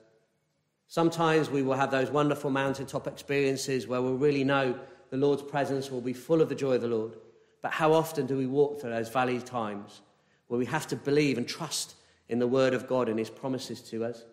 Sometimes 0.88 1.50
we 1.50 1.62
will 1.62 1.74
have 1.74 1.92
those 1.92 2.10
wonderful 2.10 2.50
mountaintop 2.50 3.08
experiences 3.08 3.88
where 3.88 4.02
we'll 4.02 4.16
really 4.16 4.44
know 4.44 4.80
the 5.10 5.18
Lord's 5.18 5.44
presence 5.44 5.92
will 5.92 6.02
be 6.02 6.14
full 6.14 6.42
of 6.42 6.50
the 6.50 6.56
joy 6.56 6.76
of 6.76 6.82
the 6.82 6.88
Lord. 6.88 7.18
But 7.62 7.72
how 7.72 7.94
often 7.94 8.28
do 8.28 8.38
we 8.38 8.48
walk 8.48 8.80
through 8.80 8.92
those 8.92 9.10
valley 9.10 9.40
times 9.40 10.02
where 10.48 10.60
we 10.60 10.66
have 10.68 10.88
to 10.88 10.96
believe 10.96 11.38
and 11.38 11.48
trust 11.48 11.96
in 12.30 12.40
the 12.40 12.48
word 12.48 12.74
of 12.74 12.88
God 12.88 13.10
and 13.10 13.18
his 13.18 13.30
promises 13.30 13.82
to 13.90 14.06
us? 14.06 14.24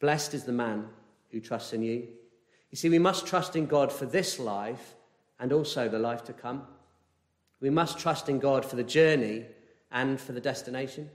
Blessed 0.00 0.34
is 0.34 0.44
the 0.44 0.52
man 0.52 0.86
who 1.30 1.40
trusts 1.40 1.72
in 1.72 1.82
you. 1.82 2.08
You 2.74 2.76
see, 2.76 2.88
we 2.88 2.98
must 2.98 3.24
trust 3.24 3.54
in 3.54 3.66
God 3.66 3.92
for 3.92 4.04
this 4.04 4.40
life 4.40 4.96
and 5.38 5.52
also 5.52 5.88
the 5.88 6.00
life 6.00 6.24
to 6.24 6.32
come. 6.32 6.64
We 7.60 7.70
must 7.70 8.00
trust 8.00 8.28
in 8.28 8.40
God 8.40 8.64
for 8.64 8.74
the 8.74 8.82
journey 8.82 9.44
and 9.92 10.20
for 10.20 10.32
the 10.32 10.40
destination. 10.40 11.08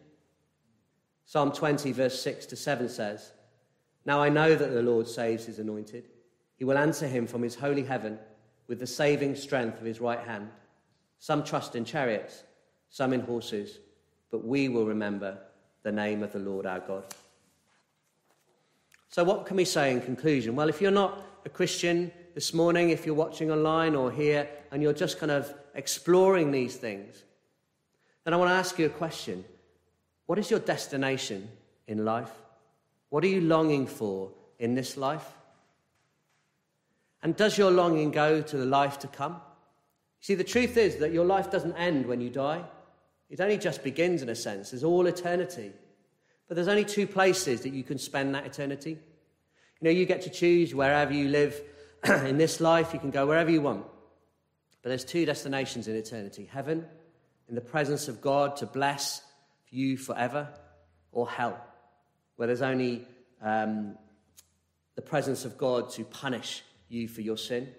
Psalm 1.25 1.51
20, 1.51 1.91
verse 1.91 2.21
6 2.21 2.45
to 2.45 2.55
7 2.55 2.87
says, 2.87 3.33
Now 4.05 4.21
I 4.21 4.29
know 4.29 4.55
that 4.55 4.71
the 4.71 4.81
Lord 4.81 5.05
saves 5.05 5.47
his 5.47 5.59
anointed. 5.59 6.07
He 6.55 6.63
will 6.63 6.77
answer 6.77 7.09
him 7.09 7.27
from 7.27 7.41
his 7.41 7.55
holy 7.55 7.83
heaven 7.83 8.19
with 8.69 8.79
the 8.79 8.87
saving 8.87 9.35
strength 9.35 9.81
of 9.81 9.85
his 9.85 9.99
right 9.99 10.21
hand. 10.25 10.51
Some 11.17 11.43
trust 11.43 11.75
in 11.75 11.83
chariots, 11.83 12.43
some 12.89 13.11
in 13.11 13.19
horses, 13.19 13.79
but 14.31 14.45
we 14.45 14.69
will 14.69 14.85
remember 14.85 15.37
the 15.83 15.91
name 15.91 16.23
of 16.23 16.31
the 16.31 16.39
Lord 16.39 16.65
our 16.65 16.79
God. 16.79 17.03
So, 19.09 19.25
what 19.25 19.45
can 19.45 19.57
we 19.57 19.65
say 19.65 19.91
in 19.91 19.99
conclusion? 19.99 20.55
Well, 20.55 20.69
if 20.69 20.79
you're 20.79 20.91
not 20.91 21.25
a 21.45 21.49
Christian 21.49 22.11
this 22.35 22.53
morning, 22.53 22.89
if 22.89 23.05
you're 23.05 23.15
watching 23.15 23.51
online 23.51 23.95
or 23.95 24.11
here, 24.11 24.47
and 24.71 24.81
you're 24.81 24.93
just 24.93 25.19
kind 25.19 25.31
of 25.31 25.53
exploring 25.75 26.51
these 26.51 26.75
things, 26.75 27.23
then 28.23 28.33
I 28.33 28.37
want 28.37 28.49
to 28.49 28.55
ask 28.55 28.77
you 28.77 28.85
a 28.85 28.89
question. 28.89 29.43
What 30.25 30.37
is 30.37 30.51
your 30.51 30.59
destination 30.59 31.49
in 31.87 32.05
life? 32.05 32.31
What 33.09 33.23
are 33.23 33.27
you 33.27 33.41
longing 33.41 33.87
for 33.87 34.31
in 34.59 34.75
this 34.75 34.97
life? 34.97 35.25
And 37.23 37.35
does 37.35 37.57
your 37.57 37.71
longing 37.71 38.11
go 38.11 38.41
to 38.41 38.57
the 38.57 38.65
life 38.65 38.99
to 38.99 39.07
come? 39.07 39.41
See, 40.21 40.35
the 40.35 40.43
truth 40.43 40.77
is 40.77 40.97
that 40.97 41.11
your 41.11 41.25
life 41.25 41.49
doesn't 41.49 41.75
end 41.75 42.05
when 42.05 42.21
you 42.21 42.29
die. 42.29 42.63
It 43.29 43.41
only 43.41 43.57
just 43.57 43.83
begins 43.83 44.21
in 44.21 44.29
a 44.29 44.35
sense. 44.35 44.71
There's 44.71 44.83
all 44.83 45.07
eternity. 45.07 45.71
But 46.47 46.55
there's 46.55 46.67
only 46.67 46.85
two 46.85 47.07
places 47.07 47.61
that 47.61 47.73
you 47.73 47.83
can 47.83 47.97
spend 47.97 48.33
that 48.35 48.45
eternity. 48.45 48.97
You 49.81 49.85
know, 49.85 49.91
you 49.91 50.05
get 50.05 50.23
to 50.23 50.29
choose 50.29 50.75
wherever 50.75 51.13
you 51.13 51.29
live 51.29 51.61
in 52.03 52.37
this 52.37 52.59
life, 52.59 52.93
you 52.93 52.99
can 52.99 53.11
go 53.11 53.25
wherever 53.25 53.49
you 53.49 53.61
want. 53.61 53.85
But 54.81 54.89
there's 54.89 55.05
two 55.05 55.25
destinations 55.25 55.87
in 55.87 55.95
eternity 55.95 56.49
heaven, 56.51 56.85
in 57.47 57.55
the 57.55 57.61
presence 57.61 58.07
of 58.07 58.21
God 58.21 58.57
to 58.57 58.65
bless 58.65 59.21
you 59.69 59.97
forever, 59.97 60.49
or 61.11 61.29
hell, 61.29 61.59
where 62.35 62.47
there's 62.47 62.61
only 62.61 63.05
um, 63.41 63.97
the 64.95 65.01
presence 65.01 65.45
of 65.45 65.57
God 65.57 65.89
to 65.91 66.03
punish 66.03 66.63
you 66.89 67.07
for 67.07 67.21
your 67.21 67.37
sin. 67.37 67.69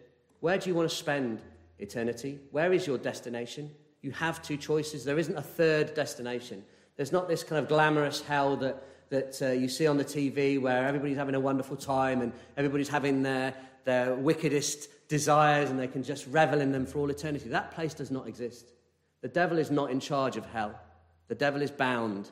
Where 0.40 0.56
do 0.58 0.70
you 0.70 0.74
want 0.74 0.88
to 0.88 0.94
spend 0.94 1.40
eternity? 1.78 2.38
Where 2.50 2.72
is 2.72 2.86
your 2.86 2.98
destination? 2.98 3.70
You 4.02 4.12
have 4.12 4.42
two 4.42 4.56
choices. 4.56 5.04
There 5.04 5.18
isn't 5.18 5.36
a 5.36 5.42
third 5.42 5.94
destination. 5.94 6.64
There's 6.96 7.12
not 7.12 7.28
this 7.28 7.44
kind 7.44 7.62
of 7.62 7.68
glamorous 7.68 8.22
hell 8.22 8.56
that, 8.58 8.82
that 9.10 9.42
uh, 9.42 9.50
you 9.50 9.68
see 9.68 9.86
on 9.86 9.96
the 9.96 10.04
TV 10.04 10.60
where 10.60 10.86
everybody's 10.86 11.16
having 11.16 11.34
a 11.34 11.40
wonderful 11.40 11.76
time 11.76 12.22
and 12.22 12.32
everybody's 12.56 12.88
having 12.88 13.22
their, 13.22 13.54
their 13.84 14.14
wickedest 14.14 14.88
desires 15.08 15.68
and 15.68 15.78
they 15.78 15.88
can 15.88 16.02
just 16.02 16.26
revel 16.28 16.60
in 16.60 16.72
them 16.72 16.86
for 16.86 17.00
all 17.00 17.10
eternity. 17.10 17.48
That 17.48 17.72
place 17.72 17.92
does 17.92 18.10
not 18.10 18.28
exist. 18.28 18.72
The 19.20 19.28
devil 19.28 19.58
is 19.58 19.70
not 19.70 19.90
in 19.90 20.00
charge 20.00 20.36
of 20.36 20.46
hell. 20.46 20.80
The 21.28 21.34
devil 21.34 21.60
is 21.60 21.70
bound, 21.70 22.30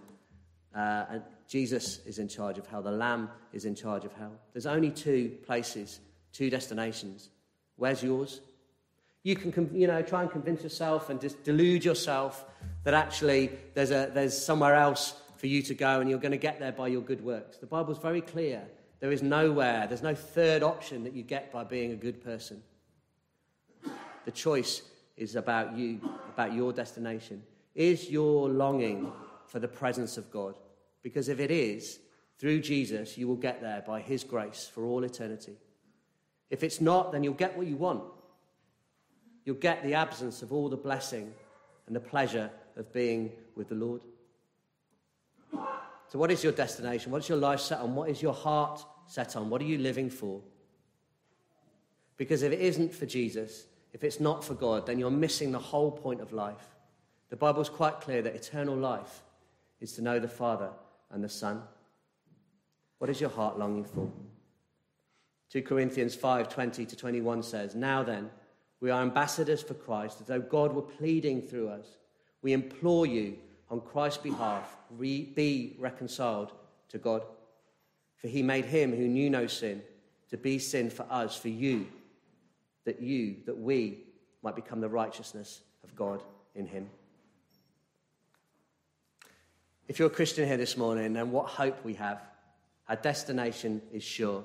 uh, 0.75 1.05
and 1.11 1.23
Jesus 1.49 2.01
is 2.07 2.19
in 2.19 2.29
charge 2.29 2.59
of 2.59 2.67
hell. 2.67 2.83
The 2.83 2.91
Lamb 2.91 3.29
is 3.53 3.65
in 3.65 3.75
charge 3.75 4.05
of 4.05 4.13
hell. 4.13 4.33
There's 4.53 4.67
only 4.67 4.91
two 4.91 5.37
places, 5.47 6.01
two 6.33 6.51
destinations. 6.51 7.29
Where's 7.77 8.03
yours? 8.03 8.41
You 9.25 9.37
can, 9.37 9.71
you 9.75 9.87
know, 9.87 10.03
try 10.03 10.23
and 10.23 10.31
convince 10.31 10.63
yourself 10.63 11.11
and 11.11 11.21
just 11.21 11.43
delude 11.45 11.85
yourself 11.85 12.45
that 12.85 12.95
actually 12.95 13.51
there's, 13.75 13.91
a, 13.91 14.11
there's 14.13 14.37
somewhere 14.37 14.75
else 14.75 15.21
for 15.39 15.47
you 15.47 15.63
to 15.63 15.75
go 15.75 16.01
and 16.01 16.11
you're 16.11 16.19
going 16.19 16.33
to 16.33 16.37
get 16.37 16.59
there 16.59 16.73
by 16.73 16.89
your 16.89 17.01
good 17.01 17.25
works. 17.25 17.57
The 17.59 17.67
Bible's 17.67 17.99
very 17.99 18.21
clear. 18.21 18.63
There 19.01 19.13
is 19.13 19.23
nowhere, 19.23 19.87
there's 19.87 20.03
no 20.03 20.15
third 20.15 20.63
option 20.63 21.05
that 21.05 21.15
you 21.15 21.23
get 21.23 21.53
by 21.53 21.63
being 21.63 21.93
a 21.93 21.97
good 21.97 22.23
person. 22.23 22.63
The 24.25 24.33
choice 24.33 24.83
is 25.17 25.37
about 25.37 25.77
you, 25.77 26.01
about 26.35 26.53
your 26.53 26.73
destination. 26.73 27.43
Is 27.75 28.11
your 28.11 28.49
longing 28.49 29.13
for 29.47 29.61
the 29.61 29.69
presence 29.69 30.17
of 30.17 30.31
God? 30.33 30.59
Because 31.03 31.29
if 31.29 31.39
it 31.39 31.53
is, 31.53 32.01
through 32.39 32.61
Jesus, 32.61 33.17
you 33.17 33.29
will 33.29 33.37
get 33.37 33.61
there 33.61 33.83
by 33.87 34.01
His 34.01 34.25
grace 34.25 34.71
for 34.73 34.85
all 34.85 35.05
eternity. 35.05 35.57
If 36.51 36.63
it's 36.63 36.81
not, 36.81 37.13
then 37.13 37.23
you'll 37.23 37.35
get 37.35 37.57
what 37.57 37.67
you 37.67 37.77
want. 37.77 38.03
You'll 39.45 39.57
get 39.57 39.85
the 39.85 39.95
absence 39.95 40.43
of 40.43 40.53
all 40.53 40.69
the 40.69 40.77
blessing 40.77 41.33
and 41.87 41.95
the 41.95 42.01
pleasure 42.01 42.51
of 42.77 42.93
being 42.93 43.33
with 43.57 43.69
the 43.69 43.75
Lord. 43.75 44.03
So, 46.09 46.19
what 46.19 46.31
is 46.31 46.43
your 46.43 46.53
destination? 46.53 47.13
What's 47.13 47.29
your 47.29 47.39
life 47.39 47.61
set 47.61 47.81
on? 47.81 47.95
What 47.95 48.09
is 48.09 48.23
your 48.23 48.33
heart 48.33 48.85
set 49.07 49.37
on? 49.37 49.51
What 49.51 49.61
are 49.61 49.67
you 49.67 49.79
living 49.79 50.11
for? 50.11 50.41
Because 52.17 52.43
if 52.43 52.53
it 52.53 52.61
isn't 52.61 52.95
for 52.95 53.07
Jesus, 53.07 53.67
if 53.93 54.03
it's 54.03 54.19
not 54.19 54.43
for 54.43 54.55
God, 54.55 54.87
then 54.87 54.99
you're 54.99 55.11
missing 55.11 55.53
the 55.53 55.59
whole 55.59 55.91
point 55.91 56.21
of 56.21 56.33
life. 56.33 56.77
The 57.31 57.37
Bible's 57.37 57.69
quite 57.69 58.01
clear 58.01 58.23
that 58.23 58.35
eternal 58.35 58.75
life 58.75 59.23
is 59.81 59.93
to 59.93 60.03
know 60.03 60.19
the 60.19 60.29
Father 60.29 60.71
and 61.11 61.23
the 61.23 61.29
Son. 61.29 61.63
What 62.99 63.11
is 63.11 63.21
your 63.21 63.31
heart 63.31 63.59
longing 63.59 63.85
for? 63.85 64.11
2 65.51 65.63
Corinthians 65.63 66.15
5 66.15 66.49
20 66.49 66.85
to 66.87 66.97
21 66.97 67.43
says, 67.43 67.75
Now 67.75 68.03
then, 68.03 68.31
we 68.81 68.91
are 68.91 69.03
ambassadors 69.03 69.63
for 69.63 69.75
Christ, 69.75 70.21
as 70.21 70.27
though 70.27 70.41
God 70.41 70.73
were 70.73 70.83
pleading 70.83 71.43
through 71.43 71.69
us. 71.69 71.87
We 72.43 72.53
implore 72.53 73.07
you, 73.07 73.37
on 73.71 73.81
Christ's 73.81 74.23
behalf, 74.23 74.77
re- 74.97 75.25
be 75.25 75.77
reconciled 75.79 76.53
to 76.89 76.99
God. 76.99 77.23
For 78.17 78.29
he 78.29 78.43
made 78.43 78.65
him 78.65 78.95
who 78.95 79.07
knew 79.07 79.31
no 79.31 79.47
sin 79.47 79.83
to 80.31 80.37
be 80.37 80.59
sin 80.59 80.91
for 80.91 81.07
us, 81.11 81.37
for 81.37 81.49
you, 81.49 81.87
that 82.85 83.01
you, 83.01 83.37
that 83.47 83.59
we 83.59 84.05
might 84.43 84.57
become 84.57 84.81
the 84.81 84.89
righteousness 84.89 85.61
of 85.85 85.95
God 85.95 86.23
in 86.55 86.67
him. 86.67 86.89
If 89.87 89.99
you're 89.99 90.09
a 90.09 90.11
Christian 90.11 90.47
here 90.47 90.59
this 90.59 90.77
morning, 90.77 91.15
then 91.15 91.31
what 91.31 91.47
hope 91.47 91.83
we 91.85 91.95
have. 91.95 92.21
Our 92.89 92.97
destination 92.97 93.81
is 93.93 94.03
sure. 94.03 94.45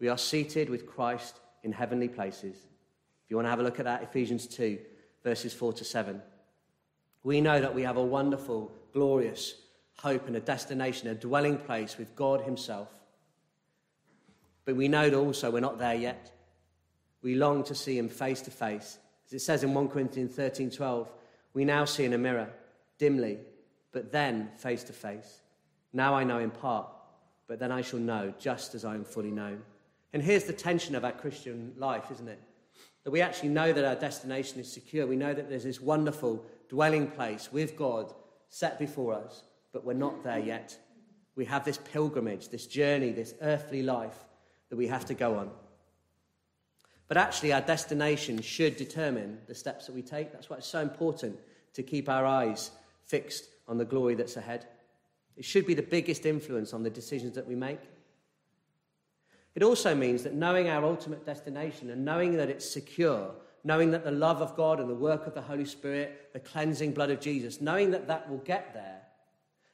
We 0.00 0.08
are 0.08 0.18
seated 0.18 0.68
with 0.68 0.86
Christ 0.86 1.40
in 1.62 1.72
heavenly 1.72 2.08
places 2.08 2.56
If 3.24 3.30
you 3.30 3.36
want 3.36 3.46
to 3.46 3.50
have 3.50 3.60
a 3.60 3.62
look 3.62 3.78
at 3.78 3.84
that, 3.84 4.02
Ephesians 4.02 4.46
2, 4.46 4.78
verses 5.22 5.54
4 5.54 5.72
to 5.74 5.84
7. 5.84 6.20
We 7.22 7.40
know 7.40 7.60
that 7.60 7.74
we 7.74 7.82
have 7.82 7.96
a 7.96 8.04
wonderful, 8.04 8.72
glorious 8.92 9.54
hope 9.96 10.26
and 10.26 10.36
a 10.36 10.40
destination, 10.40 11.08
a 11.08 11.14
dwelling 11.14 11.58
place 11.58 11.96
with 11.96 12.14
God 12.16 12.42
Himself. 12.42 12.88
But 14.64 14.76
we 14.76 14.88
know 14.88 15.08
that 15.08 15.16
also 15.16 15.50
we're 15.50 15.60
not 15.60 15.78
there 15.78 15.94
yet. 15.94 16.32
We 17.22 17.34
long 17.36 17.62
to 17.64 17.74
see 17.74 17.96
Him 17.98 18.08
face 18.08 18.40
to 18.42 18.50
face. 18.50 18.98
As 19.26 19.32
it 19.32 19.40
says 19.40 19.62
in 19.62 19.74
1 19.74 19.88
Corinthians 19.88 20.34
13 20.34 20.70
12, 20.70 21.10
we 21.54 21.64
now 21.64 21.84
see 21.84 22.04
in 22.04 22.12
a 22.12 22.18
mirror, 22.18 22.50
dimly, 22.98 23.38
but 23.92 24.10
then 24.10 24.50
face 24.56 24.82
to 24.84 24.92
face. 24.92 25.40
Now 25.92 26.14
I 26.14 26.24
know 26.24 26.38
in 26.38 26.50
part, 26.50 26.88
but 27.46 27.58
then 27.58 27.70
I 27.70 27.82
shall 27.82 28.00
know 28.00 28.32
just 28.38 28.74
as 28.74 28.84
I 28.84 28.94
am 28.94 29.04
fully 29.04 29.30
known. 29.30 29.62
And 30.12 30.22
here's 30.22 30.44
the 30.44 30.52
tension 30.52 30.94
of 30.94 31.04
our 31.04 31.12
Christian 31.12 31.72
life, 31.76 32.10
isn't 32.10 32.28
it? 32.28 32.40
that 33.04 33.10
we 33.10 33.20
actually 33.20 33.48
know 33.48 33.72
that 33.72 33.84
our 33.84 33.96
destination 33.96 34.60
is 34.60 34.70
secure. 34.70 35.06
We 35.06 35.16
know 35.16 35.34
that 35.34 35.48
there's 35.48 35.64
this 35.64 35.80
wonderful 35.80 36.44
dwelling 36.72 37.06
place 37.06 37.52
with 37.52 37.76
God 37.76 38.14
set 38.48 38.78
before 38.78 39.12
us, 39.12 39.42
but 39.74 39.84
we're 39.84 39.92
not 39.92 40.24
there 40.24 40.38
yet. 40.38 40.74
We 41.36 41.44
have 41.44 41.66
this 41.66 41.76
pilgrimage, 41.76 42.48
this 42.48 42.66
journey, 42.66 43.10
this 43.12 43.34
earthly 43.42 43.82
life 43.82 44.16
that 44.70 44.76
we 44.76 44.86
have 44.86 45.04
to 45.06 45.14
go 45.14 45.36
on. 45.36 45.50
But 47.08 47.18
actually, 47.18 47.52
our 47.52 47.60
destination 47.60 48.40
should 48.40 48.78
determine 48.78 49.38
the 49.46 49.54
steps 49.54 49.84
that 49.84 49.94
we 49.94 50.00
take. 50.00 50.32
That's 50.32 50.48
why 50.48 50.56
it's 50.56 50.66
so 50.66 50.80
important 50.80 51.38
to 51.74 51.82
keep 51.82 52.08
our 52.08 52.24
eyes 52.24 52.70
fixed 53.04 53.50
on 53.68 53.76
the 53.76 53.84
glory 53.84 54.14
that's 54.14 54.38
ahead. 54.38 54.66
It 55.36 55.44
should 55.44 55.66
be 55.66 55.74
the 55.74 55.82
biggest 55.82 56.24
influence 56.24 56.72
on 56.72 56.84
the 56.84 56.90
decisions 56.90 57.34
that 57.34 57.46
we 57.46 57.54
make. 57.54 57.80
It 59.54 59.62
also 59.62 59.94
means 59.94 60.22
that 60.22 60.32
knowing 60.32 60.70
our 60.70 60.86
ultimate 60.86 61.26
destination 61.26 61.90
and 61.90 62.02
knowing 62.02 62.38
that 62.38 62.48
it's 62.48 62.68
secure, 62.68 63.34
knowing 63.64 63.90
that 63.92 64.04
the 64.04 64.10
love 64.10 64.42
of 64.42 64.56
God 64.56 64.80
and 64.80 64.88
the 64.88 64.94
work 64.94 65.26
of 65.26 65.34
the 65.34 65.42
Holy 65.42 65.64
Spirit, 65.64 66.30
the 66.32 66.40
cleansing 66.40 66.92
blood 66.92 67.10
of 67.10 67.20
Jesus, 67.20 67.60
knowing 67.60 67.90
that 67.92 68.08
that 68.08 68.28
will 68.28 68.38
get 68.38 68.74
there, 68.74 69.02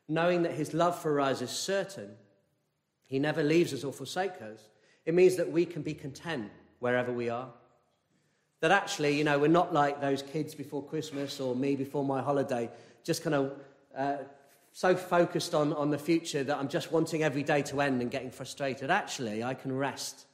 knowing 0.08 0.42
that 0.42 0.52
his 0.52 0.74
love 0.74 0.98
for 0.98 1.20
us 1.20 1.40
is 1.40 1.50
certain, 1.50 2.10
he 3.06 3.18
never 3.18 3.42
leaves 3.42 3.72
us 3.72 3.84
or 3.84 3.92
forsakes 3.92 4.40
us, 4.42 4.60
it 5.06 5.14
means 5.14 5.36
that 5.36 5.50
we 5.50 5.64
can 5.64 5.82
be 5.82 5.94
content 5.94 6.50
wherever 6.80 7.12
we 7.12 7.30
are. 7.30 7.48
That 8.60 8.72
actually, 8.72 9.16
you 9.16 9.24
know, 9.24 9.38
we're 9.38 9.48
not 9.48 9.72
like 9.72 10.00
those 10.00 10.22
kids 10.22 10.54
before 10.54 10.82
Christmas 10.82 11.40
or 11.40 11.54
me 11.54 11.76
before 11.76 12.04
my 12.04 12.20
holiday, 12.20 12.68
just 13.04 13.22
kind 13.22 13.34
of 13.34 13.52
uh, 13.96 14.16
so 14.72 14.94
focused 14.96 15.54
on, 15.54 15.72
on 15.72 15.90
the 15.90 15.98
future 15.98 16.44
that 16.44 16.58
I'm 16.58 16.68
just 16.68 16.92
wanting 16.92 17.22
every 17.22 17.42
day 17.42 17.62
to 17.62 17.80
end 17.80 18.02
and 18.02 18.10
getting 18.10 18.30
frustrated. 18.30 18.90
Actually, 18.90 19.42
I 19.42 19.54
can 19.54 19.74
rest 19.74 20.26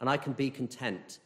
and 0.00 0.10
I 0.10 0.16
can 0.16 0.32
be 0.32 0.50
content 0.50 1.18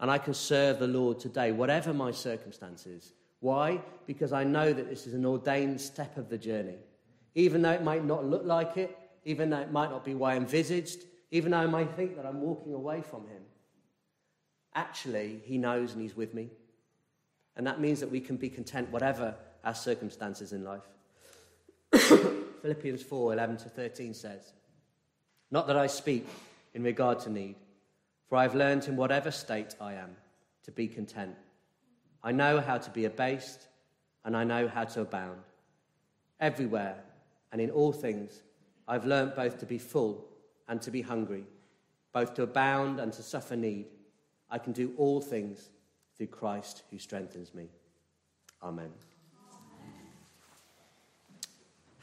and 0.00 0.10
I 0.10 0.18
can 0.18 0.34
serve 0.34 0.78
the 0.78 0.86
Lord 0.86 1.18
today, 1.18 1.52
whatever 1.52 1.94
my 1.94 2.10
circumstances. 2.10 3.12
Why? 3.40 3.80
Because 4.06 4.32
I 4.32 4.44
know 4.44 4.72
that 4.72 4.88
this 4.88 5.06
is 5.06 5.14
an 5.14 5.24
ordained 5.24 5.80
step 5.80 6.16
of 6.16 6.28
the 6.28 6.38
journey. 6.38 6.78
Even 7.34 7.62
though 7.62 7.72
it 7.72 7.82
might 7.82 8.04
not 8.04 8.24
look 8.24 8.44
like 8.44 8.76
it, 8.76 8.96
even 9.24 9.50
though 9.50 9.60
it 9.60 9.72
might 9.72 9.90
not 9.90 10.04
be 10.04 10.14
what 10.14 10.32
I 10.32 10.36
envisaged, 10.36 11.00
even 11.30 11.50
though 11.50 11.58
I 11.58 11.66
might 11.66 11.94
think 11.96 12.16
that 12.16 12.26
I'm 12.26 12.40
walking 12.40 12.72
away 12.72 13.02
from 13.02 13.22
Him, 13.26 13.42
actually, 14.74 15.42
He 15.44 15.58
knows 15.58 15.92
and 15.92 16.02
He's 16.02 16.16
with 16.16 16.34
me. 16.34 16.50
And 17.56 17.66
that 17.66 17.80
means 17.80 18.00
that 18.00 18.10
we 18.10 18.20
can 18.20 18.36
be 18.36 18.48
content, 18.48 18.90
whatever 18.90 19.34
our 19.64 19.74
circumstances 19.74 20.52
in 20.52 20.64
life. 20.64 20.86
Philippians 22.62 23.02
4 23.02 23.32
11 23.32 23.56
to 23.58 23.68
13 23.68 24.14
says, 24.14 24.52
Not 25.50 25.66
that 25.66 25.76
I 25.76 25.86
speak 25.86 26.26
in 26.74 26.82
regard 26.82 27.20
to 27.20 27.30
need, 27.30 27.56
for 28.28 28.36
I 28.36 28.42
have 28.42 28.54
learned 28.54 28.88
in 28.88 28.96
whatever 28.96 29.30
state 29.30 29.74
I 29.80 29.94
am 29.94 30.16
to 30.64 30.72
be 30.72 30.88
content. 30.88 31.36
I 32.22 32.32
know 32.32 32.60
how 32.60 32.78
to 32.78 32.90
be 32.90 33.04
abased, 33.04 33.68
and 34.24 34.36
I 34.36 34.44
know 34.44 34.66
how 34.68 34.84
to 34.84 35.02
abound. 35.02 35.40
Everywhere 36.40 36.96
and 37.52 37.60
in 37.60 37.70
all 37.70 37.92
things, 37.92 38.42
I've 38.88 39.06
learned 39.06 39.34
both 39.34 39.58
to 39.58 39.66
be 39.66 39.78
full 39.78 40.26
and 40.68 40.82
to 40.82 40.90
be 40.90 41.02
hungry, 41.02 41.44
both 42.12 42.34
to 42.34 42.42
abound 42.42 43.00
and 43.00 43.12
to 43.12 43.22
suffer 43.22 43.56
need. 43.56 43.86
I 44.50 44.58
can 44.58 44.72
do 44.72 44.92
all 44.96 45.20
things 45.20 45.70
through 46.16 46.28
Christ 46.28 46.82
who 46.90 46.98
strengthens 46.98 47.54
me. 47.54 47.68
Amen. 48.62 48.90